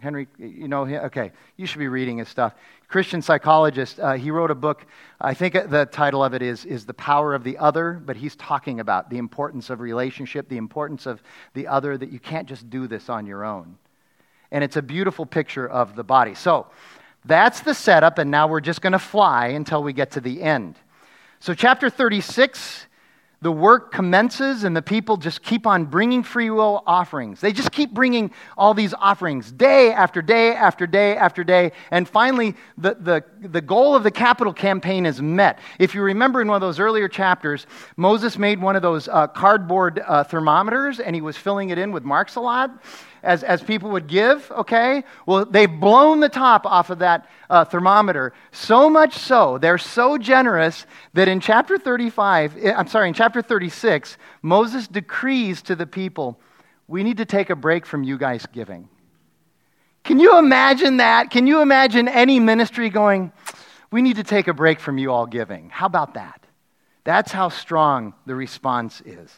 [0.00, 0.86] Henry, you know?
[0.86, 2.54] Okay, you should be reading his stuff.
[2.88, 4.00] Christian psychologist.
[4.00, 4.84] Uh, he wrote a book.
[5.20, 8.34] I think the title of it is, is The Power of the Other, but he's
[8.36, 11.22] talking about the importance of relationship, the importance of
[11.54, 13.76] the other, that you can't just do this on your own.
[14.50, 16.34] And it's a beautiful picture of the body.
[16.34, 16.66] So
[17.24, 20.42] that's the setup, and now we're just going to fly until we get to the
[20.42, 20.76] end.
[21.38, 22.86] So, chapter 36
[23.42, 27.40] the work commences and the people just keep on bringing free will offerings.
[27.40, 31.72] They just keep bringing all these offerings day after day after day after day.
[31.90, 35.58] And finally, the, the, the goal of the capital campaign is met.
[35.78, 37.66] If you remember in one of those earlier chapters,
[37.96, 41.92] Moses made one of those uh, cardboard uh, thermometers and he was filling it in
[41.92, 42.82] with Marks-A-Lot
[43.22, 45.04] as, as people would give, okay?
[45.26, 48.32] Well, they've blown the top off of that uh, thermometer.
[48.52, 53.42] So much so, they're so generous that in chapter 35, eh, I'm sorry, in chapter
[53.42, 56.40] 36, Moses decrees to the people,
[56.88, 58.88] we need to take a break from you guys giving.
[60.04, 61.30] Can you imagine that?
[61.30, 63.32] Can you imagine any ministry going,
[63.90, 65.68] we need to take a break from you all giving?
[65.70, 66.44] How about that?
[67.04, 69.30] That's how strong the response is.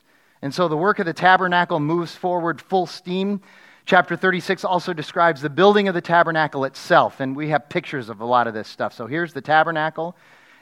[0.43, 3.41] And so the work of the tabernacle moves forward full steam.
[3.85, 8.21] Chapter 36 also describes the building of the tabernacle itself, and we have pictures of
[8.21, 8.93] a lot of this stuff.
[8.93, 10.17] So here's the tabernacle.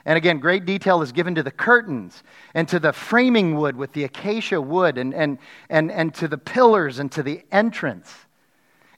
[0.07, 2.23] And again, great detail is given to the curtains
[2.55, 6.39] and to the framing wood with the acacia wood and, and, and, and to the
[6.39, 8.15] pillars and to the entrance.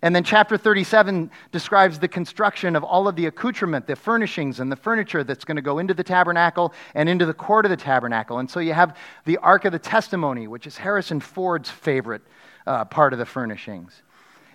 [0.04, 4.70] And then chapter 37 describes the construction of all of the accoutrement, the furnishings, and
[4.70, 7.76] the furniture that's going to go into the tabernacle and into the court of the
[7.76, 8.38] tabernacle.
[8.38, 8.96] And so you have
[9.26, 12.22] the Ark of the Testimony, which is Harrison Ford's favorite
[12.66, 14.02] uh, part of the furnishings.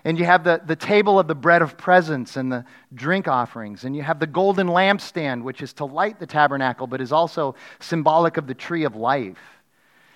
[0.08, 3.84] And you have the, the table of the bread of presence and the drink offerings.
[3.84, 7.56] And you have the golden lampstand, which is to light the tabernacle, but is also
[7.82, 9.38] symbolic of the tree of life.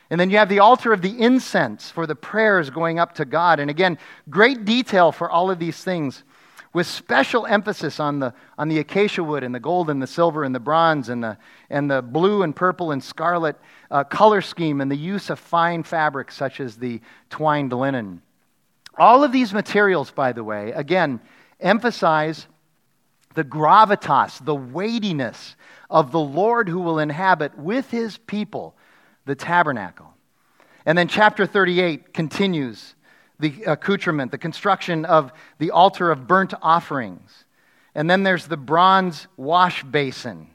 [0.10, 3.26] And then you have the altar of the incense for the prayers going up to
[3.26, 3.60] God.
[3.60, 3.98] And again,
[4.30, 6.24] great detail for all of these things
[6.72, 10.46] with special emphasis on the, on the acacia wood and the gold and the silver
[10.46, 11.38] and the bronze and the,
[11.70, 13.58] and the blue and purple and scarlet
[13.89, 18.22] uh, color scheme and the use of fine fabrics such as the twined linen.
[19.02, 21.22] All of these materials, by the way, again,
[21.60, 22.45] emphasize
[23.34, 25.56] the gravitas, the weightiness
[25.89, 28.76] of the Lord who will inhabit with his people
[29.26, 30.14] the tabernacle.
[30.86, 32.93] And then chapter 38 continues
[33.39, 37.45] the accoutrement, the construction of the altar of burnt offerings.
[37.95, 40.47] And then there's the bronze wash basin.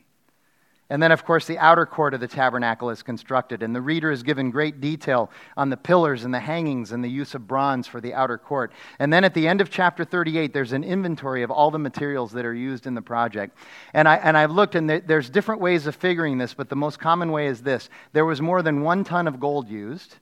[0.89, 4.13] And then, of course, the outer court of the tabernacle is constructed, and the reader
[4.13, 7.89] is given great detail on the pillars and the hangings and the use of bronze
[7.89, 8.71] for the outer court.
[9.01, 12.31] And then at the end of chapter 38, there's an inventory of all the materials
[12.33, 13.59] that are used in the project.
[13.95, 17.01] And, I, and I've looked, and there's different ways of figuring this, but the most
[17.01, 20.17] common way is this there was more than one ton of gold used,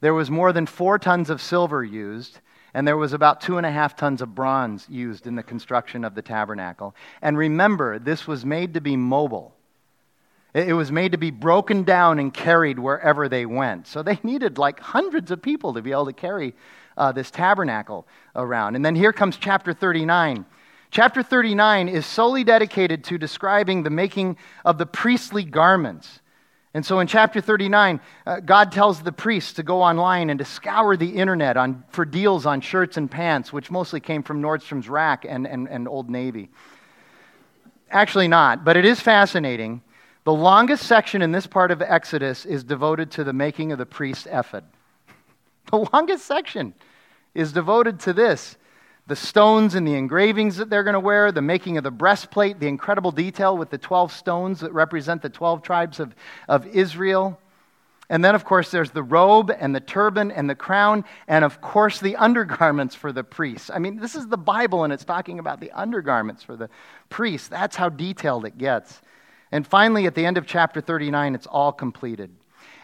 [0.00, 2.40] there was more than four tons of silver used,
[2.72, 6.02] and there was about two and a half tons of bronze used in the construction
[6.02, 6.94] of the tabernacle.
[7.20, 9.55] And remember, this was made to be mobile.
[10.56, 13.86] It was made to be broken down and carried wherever they went.
[13.86, 16.54] So they needed like hundreds of people to be able to carry
[16.96, 18.74] uh, this tabernacle around.
[18.74, 20.46] And then here comes chapter 39.
[20.90, 26.20] Chapter 39 is solely dedicated to describing the making of the priestly garments.
[26.72, 30.44] And so in chapter 39, uh, God tells the priests to go online and to
[30.46, 34.88] scour the internet on, for deals on shirts and pants, which mostly came from Nordstrom's
[34.88, 36.48] Rack and, and, and Old Navy.
[37.90, 39.82] Actually, not, but it is fascinating
[40.26, 43.86] the longest section in this part of Exodus is devoted to the making of the
[43.86, 44.64] priest's ephod.
[45.70, 46.74] The longest section
[47.32, 48.56] is devoted to this
[49.06, 52.58] the stones and the engravings that they're going to wear, the making of the breastplate,
[52.58, 56.12] the incredible detail with the 12 stones that represent the 12 tribes of,
[56.48, 57.38] of Israel.
[58.10, 61.60] And then, of course, there's the robe and the turban and the crown, and of
[61.60, 63.70] course, the undergarments for the priests.
[63.72, 66.68] I mean, this is the Bible, and it's talking about the undergarments for the
[67.10, 67.46] priests.
[67.46, 69.00] That's how detailed it gets.
[69.52, 72.30] And finally, at the end of chapter 39, it's all completed.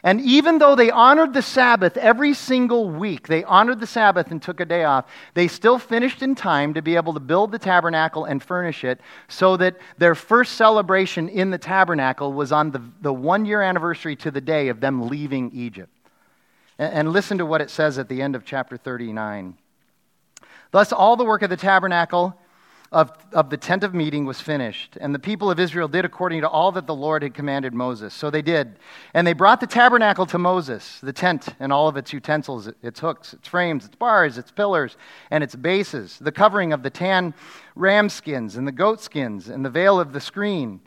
[0.04, 4.42] And even though they honored the Sabbath every single week, they honored the Sabbath and
[4.42, 7.58] took a day off, they still finished in time to be able to build the
[7.58, 12.82] tabernacle and furnish it so that their first celebration in the tabernacle was on the,
[13.00, 15.92] the one year anniversary to the day of them leaving Egypt.
[16.80, 19.56] And, and listen to what it says at the end of chapter 39.
[20.72, 22.36] Thus, all the work of the tabernacle
[22.92, 24.98] of, of the tent of meeting was finished.
[25.00, 28.12] And the people of Israel did according to all that the Lord had commanded Moses.
[28.12, 28.76] So they did.
[29.14, 33.00] And they brought the tabernacle to Moses, the tent and all of its utensils, its
[33.00, 34.98] hooks, its frames, its bars, its pillars,
[35.30, 37.32] and its bases, the covering of the tan
[37.74, 40.78] ram skins and the goat skins, and the veil of the screen.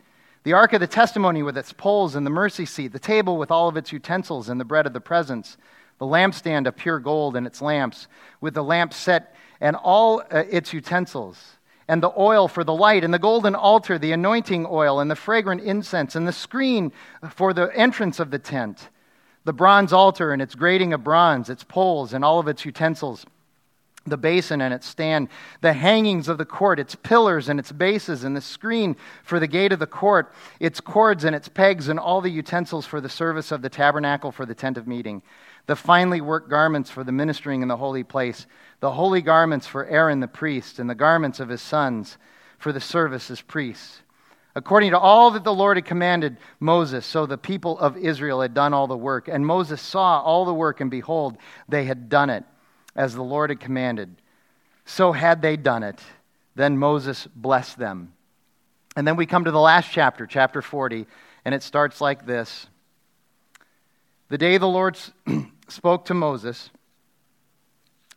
[0.44, 3.50] The ark of the testimony with its poles and the mercy seat, the table with
[3.50, 5.56] all of its utensils and the bread of the presence,
[5.98, 8.06] the lampstand of pure gold and its lamps,
[8.40, 11.55] with the lamp set and all uh, its utensils
[11.88, 15.16] and the oil for the light, and the golden altar, the anointing oil, and the
[15.16, 16.92] fragrant incense, and the screen
[17.30, 18.88] for the entrance of the tent,
[19.44, 23.24] the bronze altar and its grating of bronze, its poles, and all of its utensils,
[24.04, 25.28] the basin and its stand,
[25.60, 29.46] the hangings of the court, its pillars and its bases, and the screen for the
[29.46, 33.08] gate of the court, its cords and its pegs, and all the utensils for the
[33.08, 35.22] service of the tabernacle for the tent of meeting
[35.66, 38.46] the finely worked garments for the ministering in the holy place,
[38.80, 42.18] the holy garments for Aaron the priest, and the garments of his sons
[42.58, 44.02] for the service as priests.
[44.54, 48.54] According to all that the Lord had commanded Moses, so the people of Israel had
[48.54, 49.28] done all the work.
[49.28, 51.36] And Moses saw all the work, and behold,
[51.68, 52.44] they had done it
[52.94, 54.16] as the Lord had commanded.
[54.86, 56.00] So had they done it.
[56.54, 58.14] Then Moses blessed them.
[58.96, 61.06] And then we come to the last chapter, chapter 40,
[61.44, 62.66] and it starts like this
[64.30, 64.98] The day the Lord
[65.68, 66.70] spoke to Moses,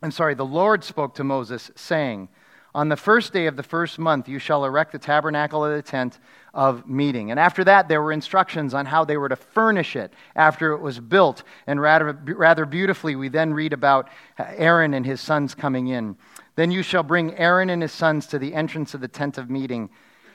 [0.02, 2.28] I'm sorry, the Lord spoke to Moses, saying,
[2.74, 5.82] On the first day of the first month, you shall erect the tabernacle of the
[5.82, 6.18] tent
[6.54, 7.30] of meeting.
[7.30, 10.80] And after that, there were instructions on how they were to furnish it after it
[10.80, 11.42] was built.
[11.66, 16.16] And rather, rather beautifully, we then read about Aaron and his sons coming in.
[16.56, 19.50] Then you shall bring Aaron and his sons to the entrance of the tent of
[19.50, 19.90] meeting,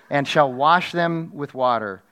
[0.09, 2.03] and shall wash them with water,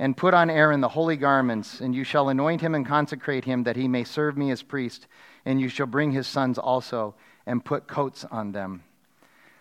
[0.00, 3.64] and put on Aaron the holy garments, and you shall anoint him and consecrate him,
[3.64, 5.06] that he may serve me as priest.
[5.44, 8.82] And you shall bring his sons also, and put coats on them.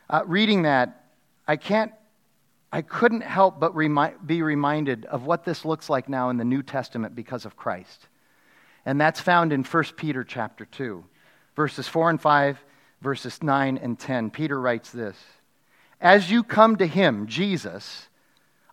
[0.09, 1.03] Uh, reading that,
[1.45, 1.91] I can't,
[2.71, 6.45] I couldn't help but remi- be reminded of what this looks like now in the
[6.45, 8.07] New Testament because of Christ.
[8.85, 11.03] And that's found in 1 Peter chapter 2,
[11.57, 12.63] verses 4 and 5,
[13.01, 14.31] verses 9 and 10.
[14.31, 15.17] Peter writes this
[15.99, 18.07] As you come to him, Jesus,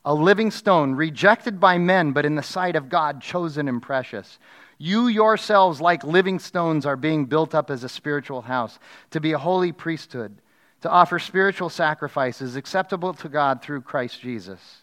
[0.07, 4.39] a living stone, rejected by men, but in the sight of God, chosen and precious.
[4.79, 8.79] You yourselves, like living stones, are being built up as a spiritual house,
[9.11, 10.39] to be a holy priesthood
[10.87, 14.83] to offer spiritual sacrifices acceptable to God through Christ Jesus.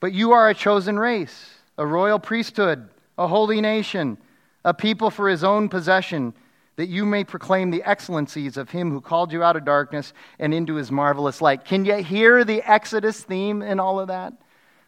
[0.00, 4.18] But you are a chosen race, a royal priesthood, a holy nation,
[4.64, 6.34] a people for his own possession,
[6.82, 10.52] that you may proclaim the excellencies of him who called you out of darkness and
[10.52, 11.64] into his marvelous light.
[11.64, 14.32] Can you hear the Exodus theme in all of that?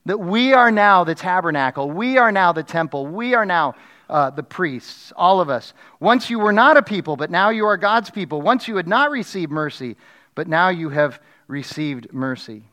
[0.04, 3.76] That we are now the tabernacle, we are now the temple, we are now
[4.10, 5.72] uh, the priests, all of us.
[6.00, 8.42] Once you were not a people, but now you are God's people.
[8.42, 9.94] Once you had not received mercy,
[10.34, 12.64] but now you have received mercy.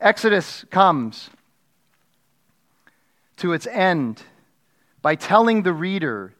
[0.00, 1.28] Exodus comes
[3.38, 4.22] to its end
[5.02, 6.34] by telling the reader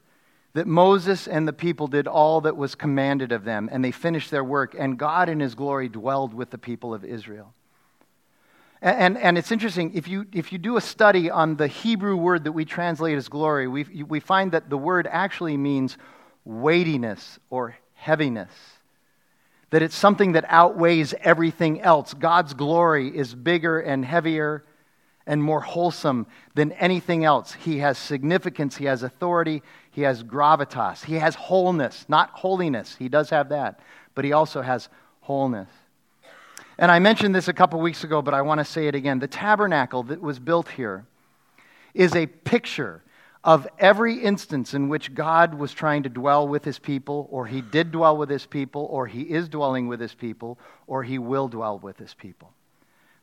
[0.54, 4.30] that Moses and the people did all that was commanded of them, and they finished
[4.30, 7.54] their work, and God in his glory dwelled with the people of Israel.
[8.82, 12.44] And, and it's interesting, if you, if you do a study on the Hebrew word
[12.44, 15.96] that we translate as glory, we, we find that the word actually means
[16.44, 18.50] weightiness or heaviness.
[19.70, 22.12] That it's something that outweighs everything else.
[22.12, 24.64] God's glory is bigger and heavier
[25.28, 27.52] and more wholesome than anything else.
[27.52, 32.96] He has significance, he has authority, he has gravitas, he has wholeness, not holiness.
[32.98, 33.80] He does have that,
[34.14, 34.88] but he also has
[35.20, 35.68] wholeness.
[36.78, 39.18] And I mentioned this a couple weeks ago, but I want to say it again.
[39.18, 41.04] The tabernacle that was built here
[41.94, 43.02] is a picture
[43.44, 47.60] of every instance in which God was trying to dwell with his people, or he
[47.60, 51.48] did dwell with his people, or he is dwelling with his people, or he will
[51.48, 52.52] dwell with his people.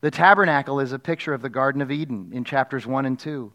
[0.02, 3.52] The tabernacle is a picture of the Garden of Eden in chapters 1 and 2.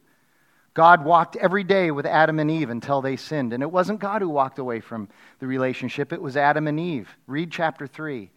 [0.75, 3.53] God walked every day with Adam and Eve until they sinned.
[3.53, 5.09] And it wasn't God who walked away from
[5.39, 7.09] the relationship, it was Adam and Eve.
[7.29, 8.31] Read chapter 3.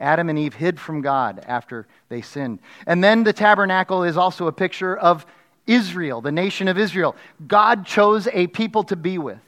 [0.00, 2.60] Adam and Eve hid from God after they sinned.
[2.86, 5.26] And then the tabernacle is also a picture of
[5.66, 7.16] Israel, the nation of Israel.
[7.46, 9.38] God chose a people to be with.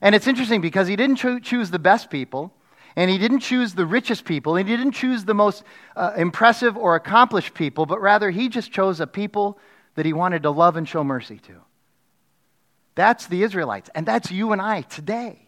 [0.00, 2.52] And it's interesting because he didn't cho- choose the best people,
[2.96, 5.62] and he didn't choose the richest people, and he didn't choose the most
[5.94, 9.58] uh, impressive or accomplished people, but rather he just chose a people
[9.94, 11.54] that he wanted to love and show mercy to.
[12.94, 15.44] That's the Israelites, and that's you and I today.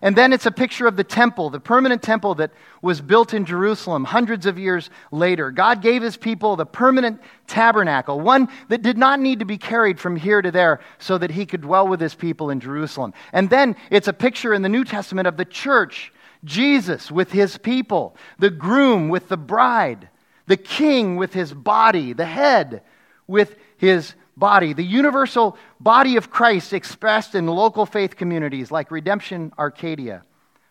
[0.00, 3.44] And then it's a picture of the temple, the permanent temple that was built in
[3.44, 5.50] Jerusalem hundreds of years later.
[5.50, 9.98] God gave his people the permanent tabernacle, one that did not need to be carried
[9.98, 13.12] from here to there so that he could dwell with his people in Jerusalem.
[13.32, 16.12] And then it's a picture in the New Testament of the church,
[16.44, 20.08] Jesus with his people, the groom with the bride,
[20.46, 22.82] the king with his body, the head
[23.28, 29.52] with his body, the universal body of Christ expressed in local faith communities like Redemption
[29.58, 30.22] Arcadia,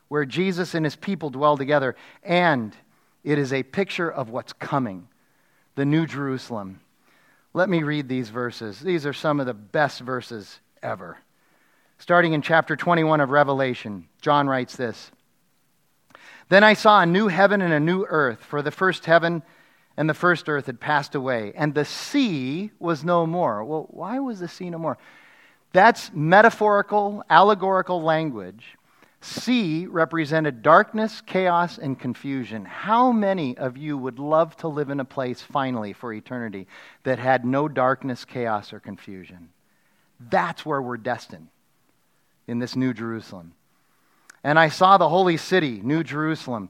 [0.10, 1.95] where Jesus and his people dwell together.
[2.24, 2.76] And
[3.24, 5.08] it is a picture of what's coming
[5.76, 6.80] the New Jerusalem.
[7.53, 8.80] Let me read these verses.
[8.80, 11.18] These are some of the best verses ever.
[11.99, 15.12] Starting in chapter 21 of Revelation, John writes this
[16.49, 19.43] Then I saw a new heaven and a new earth, for the first heaven
[19.98, 23.64] and the first earth had passed away, and the sea was no more.
[23.64, 24.98] Well, why was the sea no more?
[25.74, 28.78] That's metaphorical, allegorical language.
[29.20, 32.64] Sea represented darkness, chaos, and confusion.
[32.66, 36.68] How many of you would love to live in a place finally for eternity
[37.04, 39.50] that had no darkness, chaos, or confusion?
[40.20, 41.48] That's where we're destined
[42.48, 43.54] in this New Jerusalem.
[44.43, 46.70] And I saw the holy city, New Jerusalem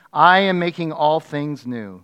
[0.13, 2.03] I am making all things new.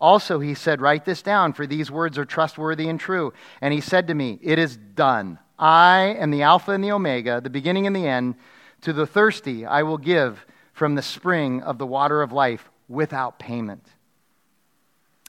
[0.00, 3.32] Also, he said, Write this down, for these words are trustworthy and true.
[3.60, 5.38] And he said to me, It is done.
[5.58, 8.36] I am the Alpha and the Omega, the beginning and the end.
[8.82, 13.40] To the thirsty, I will give from the spring of the water of life without
[13.40, 13.84] payment.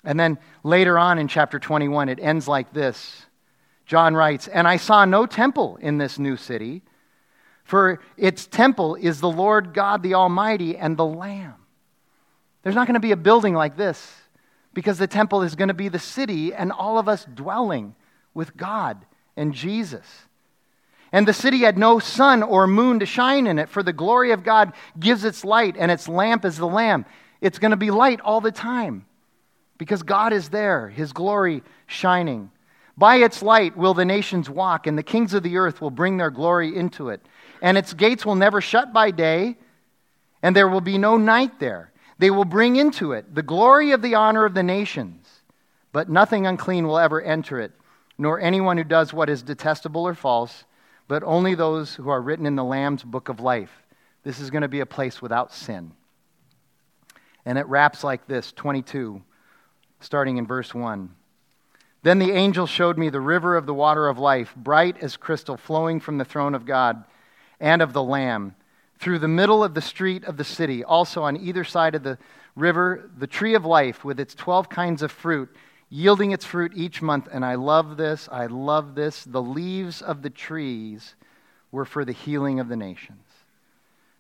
[0.04, 3.26] And then later on in chapter 21, it ends like this
[3.88, 6.84] John writes, And I saw no temple in this new city,
[7.64, 11.56] for its temple is the Lord God the Almighty and the Lamb.
[12.64, 14.16] There's not going to be a building like this
[14.74, 17.96] because the temple is going to be the city and all of us dwelling
[18.34, 19.06] with God
[19.36, 20.06] and Jesus.
[21.12, 24.32] And the city had no sun or moon to shine in it, for the glory
[24.32, 27.06] of God gives its light, and its lamp is the Lamb.
[27.42, 29.06] It's going to be light all the time
[29.80, 32.52] because God is there, His glory shining.
[32.96, 36.18] By its light will the nations walk, and the kings of the earth will bring
[36.18, 37.26] their glory into it.
[37.62, 39.58] And its gates will never shut by day,
[40.44, 41.89] and there will be no night there.
[42.20, 45.26] They will bring into it the glory of the honor of the nations,
[45.92, 47.72] but nothing unclean will ever enter it,
[48.18, 50.66] nor anyone who does what is detestable or false,
[51.08, 53.72] but only those who are written in the Lamb's book of life.
[54.24, 55.94] This is going to be a place without sin.
[57.46, 59.24] And it wraps like this 22,
[60.02, 61.16] starting in verse 1.
[62.04, 65.56] Then the angel showed me the river of the water of life, bright as crystal,
[65.56, 67.06] flowing from the throne of God
[67.62, 68.56] and of the Lamb
[69.00, 70.84] through the middle of the street of the city.
[70.84, 72.18] Also, on either side of the
[72.56, 75.56] river, the tree of life with its 12 kinds of fruit,
[75.90, 77.28] yielding its fruit each month.
[77.32, 78.28] And I love this.
[78.32, 79.24] I love this.
[79.24, 81.16] The leaves of the trees
[81.72, 83.26] were for the healing of the nations.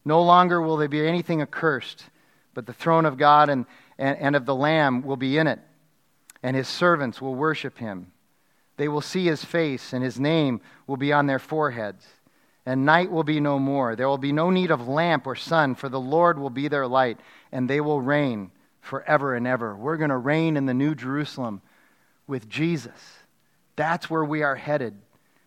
[0.06, 2.06] No longer will there be anything accursed,
[2.54, 3.66] but the throne of God and,
[3.98, 5.60] and, and of the Lamb will be in it,
[6.42, 8.14] and his servants will worship him.
[8.78, 12.06] They will see his face, and his name will be on their foreheads
[12.66, 13.96] and night will be no more.
[13.96, 16.88] There will be no need of lamp or sun, for the Lord will be their
[16.88, 17.20] light,
[17.52, 18.52] and they will reign
[18.82, 19.76] forever and ever.
[19.76, 21.62] We're going to reign in the New Jerusalem
[22.28, 23.20] with Jesus.
[23.76, 24.96] That's where we are headed.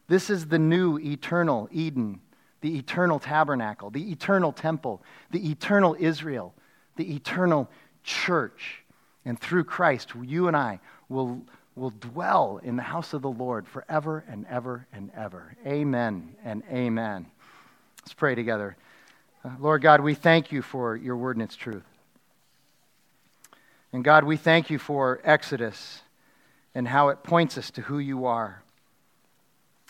[0.09, 2.21] This is the new eternal Eden,
[2.61, 6.55] the eternal tabernacle, the eternal temple, the eternal Israel,
[6.97, 7.71] the eternal
[8.03, 8.85] church.
[9.25, 11.43] And through Christ, you and I will
[11.75, 15.57] will dwell in the house of the Lord forever and ever and ever.
[15.67, 17.27] Amen and amen.
[18.03, 18.77] Let's pray together.
[19.45, 21.85] Uh, Lord God, we thank you for your word and its truth.
[23.93, 26.03] And God, we thank you for Exodus
[26.75, 28.63] and how it points us to who you are.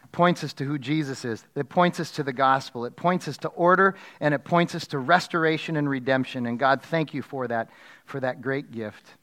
[0.03, 1.45] It points us to who Jesus is.
[1.55, 2.85] It points us to the gospel.
[2.85, 6.47] It points us to order and it points us to restoration and redemption.
[6.47, 7.70] And God, thank you for that,
[8.05, 9.14] for that great gift.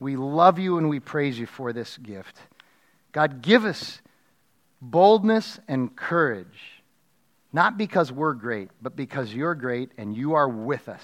[0.00, 2.36] We love you and we praise you for this gift.
[3.12, 4.00] God, give us
[4.80, 6.82] boldness and courage,
[7.52, 11.02] not because we're great, but because you're great and you are with us.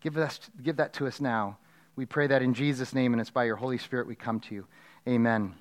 [0.00, 1.58] Give, us, give that to us now.
[1.96, 4.54] We pray that in Jesus' name, and it's by your Holy Spirit we come to
[4.54, 4.66] you.
[5.06, 5.54] Amen.